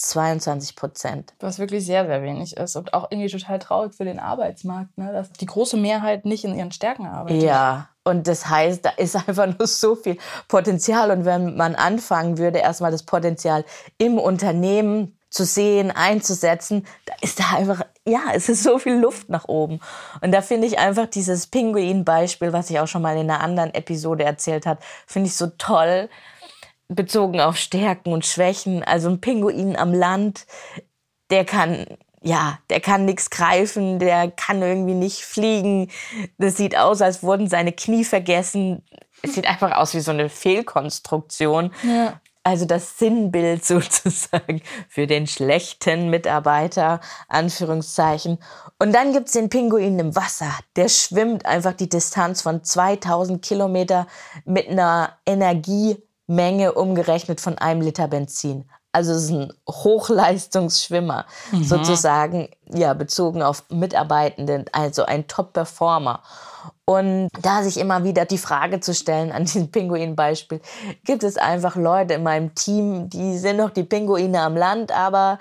22 0.01 0.75
Prozent. 0.75 1.34
Was 1.39 1.60
wirklich 1.60 1.86
sehr, 1.86 2.05
sehr 2.05 2.22
wenig 2.24 2.58
ist 2.58 2.75
und 2.75 2.93
auch 2.93 3.12
irgendwie 3.12 3.29
total 3.29 3.60
traurig 3.60 3.93
für 3.93 4.05
den 4.05 4.20
Arbeitsmarkt, 4.20 4.98
ne? 4.98 5.12
dass 5.13 5.31
die 5.34 5.46
große 5.46 5.77
Mehrheit 5.77 6.25
nicht 6.25 6.43
in 6.43 6.55
ihren 6.55 6.72
Stärken 6.72 7.05
arbeitet. 7.05 7.43
Ja, 7.43 7.89
und 8.03 8.27
das 8.27 8.50
heißt, 8.50 8.84
da 8.86 8.89
ist 8.91 9.15
einfach 9.27 9.48
nur 9.48 9.67
so 9.67 9.96
viel 9.96 10.17
Potenzial. 10.48 11.12
Und 11.12 11.25
wenn 11.25 11.55
man 11.55 11.75
anfangen 11.75 12.38
würde, 12.38 12.60
erstmal 12.60 12.91
das 12.91 13.03
Potenzial 13.03 13.63
im 13.98 14.17
Unternehmen 14.17 15.17
zu 15.29 15.46
sehen, 15.46 15.91
einzusetzen, 15.91 16.86
da 17.05 17.13
ist 17.22 17.39
da 17.39 17.55
einfach, 17.55 17.84
ja, 18.05 18.20
es 18.34 18.50
ist 18.50 18.63
so 18.63 18.79
viel 18.79 18.96
Luft 18.96 19.29
nach 19.29 19.48
oben. 19.48 19.79
Und 20.20 20.34
da 20.34 20.41
finde 20.41 20.67
ich 20.67 20.77
einfach 20.77 21.05
dieses 21.05 21.48
Pinguin-Beispiel, 21.48 22.51
was 22.51 22.70
ich 22.70 22.79
auch 22.79 22.88
schon 22.88 23.01
mal 23.01 23.15
in 23.15 23.29
einer 23.29 23.39
anderen 23.39 23.74
Episode 23.74 24.25
erzählt 24.25 24.65
habe, 24.65 24.81
finde 25.08 25.27
ich 25.27 25.36
so 25.38 25.48
toll, 25.58 26.10
bezogen 26.95 27.39
auf 27.39 27.57
Stärken 27.57 28.13
und 28.13 28.25
Schwächen. 28.25 28.83
Also 28.83 29.10
ein 29.10 29.21
Pinguin 29.21 29.75
am 29.75 29.93
Land, 29.93 30.45
der 31.29 31.45
kann 31.45 31.86
ja, 32.24 32.60
der 32.69 32.79
kann 32.79 33.05
nichts 33.05 33.31
greifen, 33.31 33.98
der 33.98 34.29
kann 34.29 34.62
irgendwie 34.62 34.93
nicht 34.93 35.21
fliegen. 35.21 35.89
Das 36.38 36.55
sieht 36.55 36.77
aus, 36.77 37.01
als 37.01 37.24
wurden 37.24 37.48
seine 37.48 37.71
Knie 37.71 38.03
vergessen. 38.03 38.83
Es 39.24 39.33
sieht 39.33 39.48
einfach 39.48 39.71
aus 39.71 39.95
wie 39.95 40.01
so 40.01 40.12
eine 40.12 40.29
Fehlkonstruktion. 40.29 41.74
Ja. 41.81 42.21
Also 42.43 42.65
das 42.65 42.98
Sinnbild 42.98 43.65
sozusagen 43.65 44.62
für 44.88 45.07
den 45.07 45.25
schlechten 45.25 46.10
Mitarbeiter, 46.10 47.01
Anführungszeichen. 47.27 48.38
Und 48.77 48.93
dann 48.93 49.13
gibt's 49.13 49.33
den 49.33 49.50
Pinguin 49.50 49.98
im 49.98 50.15
Wasser. 50.15 50.51
Der 50.75 50.89
schwimmt 50.89 51.48
einfach 51.48 51.74
die 51.74 51.89
Distanz 51.89 52.43
von 52.43 52.63
2000 52.63 53.43
Kilometer 53.43 54.05
mit 54.45 54.69
einer 54.69 55.17
Energie 55.25 55.98
Menge 56.31 56.73
umgerechnet 56.73 57.41
von 57.41 57.57
einem 57.57 57.81
Liter 57.81 58.07
Benzin. 58.07 58.65
Also 58.93 59.13
es 59.13 59.25
ist 59.25 59.31
ein 59.31 59.53
Hochleistungsschwimmer 59.69 61.25
mhm. 61.51 61.63
sozusagen, 61.63 62.50
ja, 62.73 62.93
bezogen 62.93 63.41
auf 63.41 63.63
Mitarbeitenden, 63.69 64.65
also 64.73 65.05
ein 65.05 65.27
Top-Performer. 65.27 66.21
Und 66.85 67.29
da 67.41 67.63
sich 67.63 67.77
immer 67.77 68.03
wieder 68.03 68.25
die 68.25 68.38
Frage 68.38 68.81
zu 68.81 68.93
stellen 68.93 69.31
an 69.31 69.45
diesem 69.45 69.71
Pinguin-Beispiel, 69.71 70.61
gibt 71.05 71.23
es 71.23 71.38
einfach 71.38 71.75
Leute 71.75 72.15
in 72.15 72.23
meinem 72.23 72.53
Team, 72.53 73.09
die 73.09 73.38
sind 73.38 73.57
noch 73.57 73.69
die 73.69 73.83
Pinguine 73.83 74.41
am 74.41 74.57
Land, 74.57 74.91
aber 74.91 75.39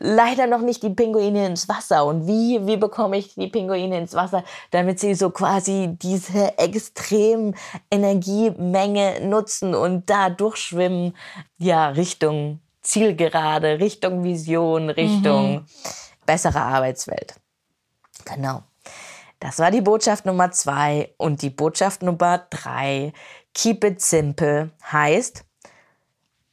leider 0.00 0.46
noch 0.46 0.60
nicht 0.60 0.82
die 0.82 0.90
Pinguine 0.90 1.46
ins 1.46 1.68
Wasser. 1.68 2.04
Und 2.06 2.26
wie, 2.26 2.66
wie 2.66 2.76
bekomme 2.76 3.18
ich 3.18 3.34
die 3.34 3.48
Pinguine 3.48 3.98
ins 3.98 4.14
Wasser, 4.14 4.44
damit 4.70 5.00
sie 5.00 5.14
so 5.14 5.30
quasi 5.30 5.96
diese 6.00 6.56
extrem 6.58 7.54
Energiemenge 7.90 9.20
nutzen 9.26 9.74
und 9.74 10.08
da 10.08 10.30
durchschwimmen, 10.30 11.16
ja, 11.58 11.88
Richtung 11.88 12.60
Zielgerade, 12.82 13.80
Richtung 13.80 14.24
Vision, 14.24 14.88
Richtung 14.88 15.52
mhm. 15.52 15.66
bessere 16.24 16.60
Arbeitswelt. 16.60 17.34
Genau. 18.24 18.62
Das 19.40 19.58
war 19.58 19.70
die 19.70 19.80
Botschaft 19.80 20.26
Nummer 20.26 20.50
zwei. 20.50 21.12
Und 21.16 21.42
die 21.42 21.50
Botschaft 21.50 22.02
Nummer 22.02 22.46
drei, 22.50 23.12
keep 23.54 23.84
it 23.84 24.00
simple, 24.00 24.70
heißt, 24.90 25.44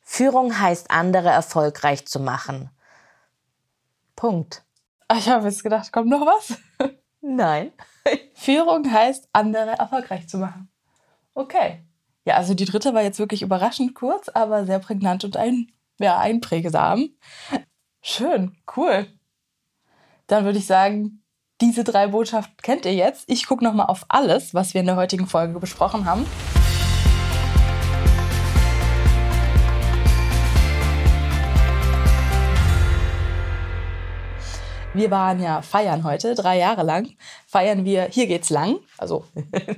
Führung 0.01 0.59
heißt, 0.59 0.91
andere 0.91 1.29
erfolgreich 1.29 2.05
zu 2.05 2.19
machen. 2.19 2.69
Punkt. 4.15 4.63
Ah, 5.07 5.17
ich 5.17 5.29
habe 5.29 5.47
jetzt 5.47 5.63
gedacht, 5.63 5.91
kommt 5.91 6.09
noch 6.09 6.25
was? 6.25 6.57
Nein. 7.21 7.71
Führung 8.33 8.91
heißt, 8.91 9.29
andere 9.33 9.71
erfolgreich 9.71 10.27
zu 10.27 10.37
machen. 10.37 10.69
Okay. 11.33 11.83
Ja, 12.23 12.35
also 12.35 12.53
die 12.53 12.65
dritte 12.65 12.93
war 12.93 13.03
jetzt 13.03 13.19
wirklich 13.19 13.41
überraschend 13.41 13.93
kurz, 13.93 14.29
aber 14.29 14.65
sehr 14.65 14.79
prägnant 14.79 15.23
und 15.23 15.37
ein, 15.37 15.71
ja, 15.99 16.17
einprägsam. 16.17 17.09
Schön, 18.01 18.57
cool. 18.75 19.07
Dann 20.27 20.45
würde 20.45 20.57
ich 20.57 20.65
sagen, 20.65 21.23
diese 21.61 21.83
drei 21.83 22.07
Botschaften 22.07 22.57
kennt 22.61 22.85
ihr 22.85 22.95
jetzt. 22.95 23.29
Ich 23.29 23.45
gucke 23.47 23.63
nochmal 23.63 23.87
auf 23.87 24.05
alles, 24.09 24.53
was 24.53 24.73
wir 24.73 24.81
in 24.81 24.87
der 24.87 24.95
heutigen 24.95 25.27
Folge 25.27 25.59
besprochen 25.59 26.05
haben. 26.05 26.25
Wir 34.95 35.11
waren 35.11 35.41
ja 35.43 35.61
feiern 35.61 36.05
heute, 36.05 36.35
drei 36.35 36.57
Jahre 36.57 36.83
lang. 36.83 37.09
Feiern 37.47 37.83
wir, 37.83 38.07
hier 38.09 38.27
geht's 38.27 38.49
lang. 38.49 38.77
Also, 38.97 39.25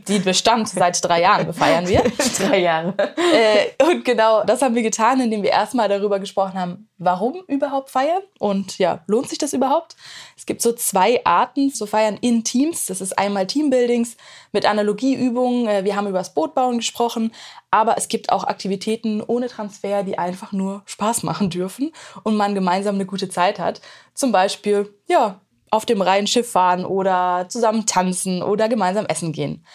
die 0.07 0.19
Bestand 0.19 0.69
seit 0.69 1.03
drei 1.03 1.21
Jahren 1.21 1.53
feiern 1.53 1.87
wir. 1.87 2.03
drei 2.37 2.59
Jahre. 2.59 2.93
Äh, 2.97 3.83
und 3.83 4.05
genau 4.05 4.43
das 4.43 4.61
haben 4.61 4.75
wir 4.75 4.83
getan, 4.83 5.19
indem 5.19 5.43
wir 5.43 5.49
erstmal 5.49 5.89
darüber 5.89 6.19
gesprochen 6.19 6.59
haben, 6.59 6.89
warum 6.97 7.43
überhaupt 7.47 7.89
feiern 7.89 8.21
und 8.39 8.77
ja, 8.77 9.03
lohnt 9.07 9.29
sich 9.29 9.37
das 9.37 9.53
überhaupt? 9.53 9.95
Es 10.35 10.45
gibt 10.45 10.61
so 10.61 10.73
zwei 10.73 11.21
Arten 11.25 11.73
zu 11.73 11.87
feiern 11.87 12.17
in 12.21 12.43
Teams. 12.43 12.85
Das 12.85 13.01
ist 13.01 13.17
einmal 13.17 13.47
Teambuildings 13.47 14.17
mit 14.51 14.65
Analogieübungen. 14.65 15.67
Äh, 15.67 15.83
wir 15.83 15.95
haben 15.95 16.07
über 16.07 16.19
das 16.19 16.33
Bootbauen 16.33 16.77
gesprochen, 16.77 17.31
aber 17.71 17.97
es 17.97 18.07
gibt 18.07 18.31
auch 18.31 18.43
Aktivitäten 18.43 19.21
ohne 19.21 19.47
Transfer, 19.47 20.03
die 20.03 20.17
einfach 20.17 20.51
nur 20.51 20.83
Spaß 20.85 21.23
machen 21.23 21.49
dürfen 21.49 21.91
und 22.23 22.35
man 22.35 22.55
gemeinsam 22.55 22.95
eine 22.95 23.05
gute 23.05 23.29
Zeit 23.29 23.59
hat. 23.59 23.81
Zum 24.13 24.31
Beispiel, 24.31 24.93
ja, 25.07 25.41
auf 25.69 25.85
dem 25.85 26.01
Rheinschiff 26.01 26.51
fahren 26.51 26.85
oder 26.85 27.47
zusammen 27.49 27.85
tanzen 27.85 28.41
oder 28.41 28.69
gemeinsam 28.69 29.05
essen 29.05 29.31
gehen. 29.31 29.65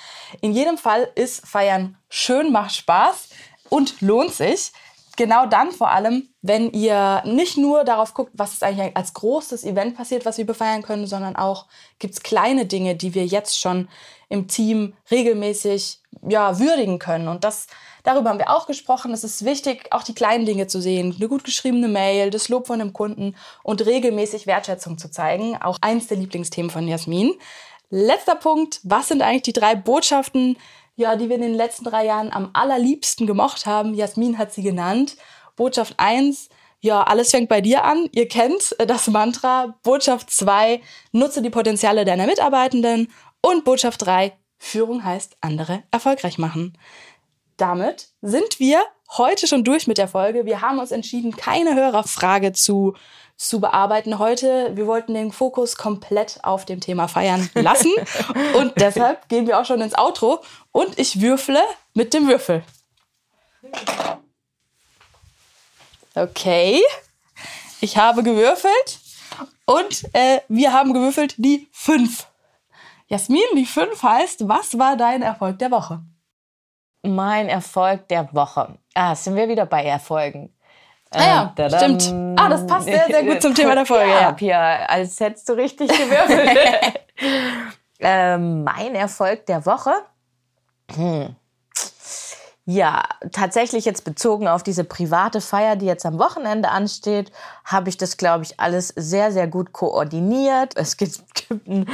In 0.40 0.52
jedem 0.52 0.78
Fall 0.78 1.11
ist 1.14 1.46
Feiern 1.46 1.96
schön, 2.09 2.52
macht 2.52 2.74
Spaß 2.74 3.28
und 3.68 4.00
lohnt 4.00 4.33
sich 4.33 4.72
genau 5.16 5.46
dann 5.46 5.72
vor 5.72 5.90
allem, 5.90 6.29
wenn 6.42 6.70
ihr 6.70 7.22
nicht 7.25 7.57
nur 7.57 7.85
darauf 7.85 8.14
guckt, 8.14 8.33
was 8.35 8.55
ist 8.55 8.64
eigentlich 8.64 8.96
als 8.96 9.14
großes 9.14 9.64
Event 9.64 9.96
passiert, 9.96 10.25
was 10.25 10.38
wir 10.38 10.46
befeiern 10.46 10.83
können, 10.83 11.07
sondern 11.07 11.37
auch 11.37 11.66
gibt 11.98 12.14
es 12.14 12.22
kleine 12.22 12.66
Dinge, 12.66 12.96
die 12.96 13.14
wir 13.14 13.27
jetzt 13.27 13.59
schon 13.59 13.88
im 14.29 14.48
Team 14.48 14.94
regelmäßig 15.11 16.01
ja, 16.29 16.59
würdigen 16.59 16.98
können. 16.98 17.29
Und 17.29 17.44
das, 17.44 17.66
darüber 18.03 18.31
haben 18.31 18.38
wir 18.38 18.51
auch 18.51 18.66
gesprochen. 18.66 19.12
Es 19.12 19.25
ist 19.25 19.44
wichtig, 19.44 19.88
auch 19.90 20.03
die 20.03 20.14
kleinen 20.14 20.46
Dinge 20.46 20.66
zu 20.66 20.81
sehen. 20.81 21.14
Eine 21.16 21.29
gut 21.29 21.44
geschriebene 21.44 21.88
Mail, 21.88 22.31
das 22.31 22.48
Lob 22.48 22.66
von 22.66 22.79
dem 22.79 22.92
Kunden 22.92 23.37
und 23.62 23.85
regelmäßig 23.85 24.46
Wertschätzung 24.46 24.98
zu 24.98 25.11
zeigen. 25.11 25.57
Auch 25.61 25.79
eins 25.83 26.07
der 26.07 26.16
Lieblingsthemen 26.16 26.70
von 26.70 26.88
Jasmin. 26.88 27.35
Letzter 27.90 28.37
Punkt. 28.37 28.81
Was 28.85 29.09
sind 29.09 29.20
eigentlich 29.20 29.42
die 29.42 29.53
drei 29.53 29.75
Botschaften, 29.75 30.57
ja, 30.96 31.16
die 31.16 31.28
wir 31.28 31.37
in 31.37 31.42
den 31.42 31.55
letzten 31.55 31.85
drei 31.85 32.05
Jahren 32.05 32.33
am 32.33 32.50
allerliebsten 32.52 33.26
gemocht 33.26 33.66
haben. 33.66 33.94
Jasmin 33.94 34.38
hat 34.38 34.52
sie 34.52 34.62
genannt. 34.62 35.16
Botschaft 35.57 35.94
1, 35.98 36.48
ja, 36.81 37.02
alles 37.02 37.31
fängt 37.31 37.48
bei 37.48 37.61
dir 37.61 37.85
an. 37.85 38.09
Ihr 38.12 38.28
kennt 38.28 38.74
äh, 38.78 38.87
das 38.87 39.07
Mantra. 39.07 39.78
Botschaft 39.83 40.31
2, 40.31 40.81
nutze 41.12 41.40
die 41.40 41.50
Potenziale 41.50 42.05
deiner 42.05 42.26
Mitarbeitenden. 42.26 43.09
Und 43.40 43.64
Botschaft 43.64 44.05
3, 44.05 44.37
Führung 44.59 45.05
heißt 45.05 45.37
andere 45.40 45.85
erfolgreich 45.90 46.38
machen. 46.38 46.76
Damit 47.57 48.09
sind 48.20 48.59
wir 48.59 48.83
heute 49.16 49.46
schon 49.46 49.64
durch 49.64 49.87
mit 49.87 49.98
der 49.98 50.09
Folge. 50.09 50.46
Wir 50.46 50.61
haben 50.61 50.79
uns 50.79 50.90
entschieden, 50.90 51.37
keine 51.37 51.75
Hörerfrage 51.75 52.53
zu 52.53 52.94
zu 53.42 53.61
bearbeiten 53.61 54.18
heute. 54.18 54.70
Wir 54.77 54.87
wollten 54.87 55.14
den 55.14 55.33
Fokus 55.33 55.77
komplett 55.77 56.38
auf 56.44 56.64
dem 56.64 56.81
Thema 56.81 57.09
Feiern 57.09 57.51
lassen. 57.55 57.92
und 58.55 58.72
deshalb 58.77 59.29
gehen 59.29 59.46
wir 59.46 59.59
auch 59.59 59.64
schon 59.64 59.81
ins 59.81 59.98
Outro. 59.98 60.40
Und 60.70 60.98
ich 60.98 61.20
würfle 61.20 61.61
mit 61.92 62.14
dem 62.14 62.29
Würfel. 62.29 62.62
Okay. 66.14 66.81
Ich 67.81 67.96
habe 67.96 68.22
gewürfelt. 68.22 69.01
Und 69.64 70.05
äh, 70.12 70.40
wir 70.48 70.72
haben 70.72 70.92
gewürfelt 70.92 71.35
die 71.38 71.68
5. 71.72 72.27
Jasmin, 73.09 73.42
die 73.57 73.66
5 73.66 74.03
heißt, 74.03 74.48
was 74.48 74.79
war 74.79 74.96
dein 74.96 75.22
Erfolg 75.22 75.59
der 75.59 75.70
Woche? 75.70 76.01
Mein 77.03 77.49
Erfolg 77.49 78.09
der 78.09 78.33
Woche. 78.33 78.79
Ah, 78.95 79.15
sind 79.15 79.37
wir 79.37 79.49
wieder 79.49 79.67
bei 79.67 79.85
Erfolgen. 79.85 80.55
Ah 81.11 81.53
ja, 81.59 81.69
stimmt. 81.69 82.15
Ah, 82.38 82.49
das 82.49 82.67
passt 82.67 82.87
sehr, 82.87 83.07
sehr 83.07 83.23
gut 83.25 83.43
zum 83.43 83.55
Thema 83.55 83.75
der 83.75 83.85
Folge. 83.85 84.11
Ja, 84.11 84.21
ja. 84.21 84.33
Pia, 84.33 84.87
als 84.87 85.21
hättest 85.21 85.49
du 85.49 85.53
richtig 85.53 85.91
gewürfelt. 85.91 87.01
ähm, 88.01 88.65
mein 88.65 88.95
Erfolg 88.95 89.45
der 89.47 89.67
Woche 89.67 89.93
Hm. 90.97 91.37
Ja, 92.64 93.03
tatsächlich 93.33 93.85
jetzt 93.85 94.05
bezogen 94.05 94.46
auf 94.46 94.62
diese 94.62 94.85
private 94.85 95.40
Feier, 95.40 95.75
die 95.75 95.87
jetzt 95.87 96.07
am 96.07 96.20
Wochenende 96.20 96.68
ansteht, 96.68 97.33
habe 97.64 97.88
ich 97.88 97.96
das, 97.96 98.16
glaube 98.16 98.44
ich, 98.44 98.61
alles 98.61 98.88
sehr, 98.94 99.33
sehr 99.33 99.48
gut 99.48 99.72
koordiniert. 99.72 100.75
Es 100.83 100.96
gibt, 100.96 101.22
gibt 101.48 101.66
ein 101.68 101.87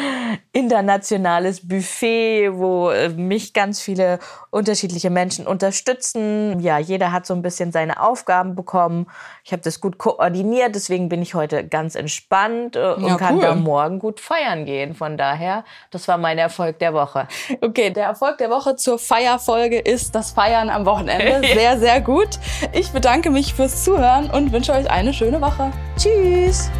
internationales 0.52 1.66
Buffet, 1.68 2.50
wo 2.52 2.90
äh, 2.90 3.10
mich 3.10 3.52
ganz 3.52 3.80
viele 3.80 4.18
unterschiedliche 4.50 5.08
Menschen 5.08 5.46
unterstützen. 5.46 6.58
Ja, 6.60 6.78
jeder 6.78 7.12
hat 7.12 7.26
so 7.26 7.34
ein 7.34 7.42
bisschen 7.42 7.70
seine 7.70 8.02
Aufgaben 8.02 8.54
bekommen. 8.54 9.06
Ich 9.44 9.52
habe 9.52 9.62
das 9.62 9.80
gut 9.80 9.98
koordiniert, 9.98 10.74
deswegen 10.74 11.08
bin 11.08 11.22
ich 11.22 11.34
heute 11.34 11.66
ganz 11.66 11.94
entspannt 11.94 12.76
äh, 12.76 12.94
und 12.94 13.06
ja, 13.06 13.16
kann 13.16 13.36
cool. 13.36 13.42
da 13.42 13.54
morgen 13.54 13.98
gut 13.98 14.20
feiern 14.20 14.64
gehen. 14.64 14.94
Von 14.94 15.16
daher, 15.16 15.64
das 15.90 16.08
war 16.08 16.18
mein 16.18 16.38
Erfolg 16.38 16.78
der 16.78 16.92
Woche. 16.92 17.28
Okay, 17.60 17.90
der 17.90 18.06
Erfolg 18.06 18.38
der 18.38 18.50
Woche 18.50 18.76
zur 18.76 18.98
Feierfolge 18.98 19.78
ist 19.78 20.14
das 20.14 20.32
Feiern 20.32 20.57
Feiern 20.58 20.70
am 20.70 20.86
Wochenende. 20.86 21.46
Sehr, 21.54 21.78
sehr 21.78 22.00
gut. 22.00 22.38
Ich 22.72 22.90
bedanke 22.90 23.30
mich 23.30 23.54
fürs 23.54 23.84
Zuhören 23.84 24.30
und 24.30 24.52
wünsche 24.52 24.72
euch 24.72 24.90
eine 24.90 25.12
schöne 25.12 25.40
Woche. 25.40 25.70
Tschüss. 25.96 26.70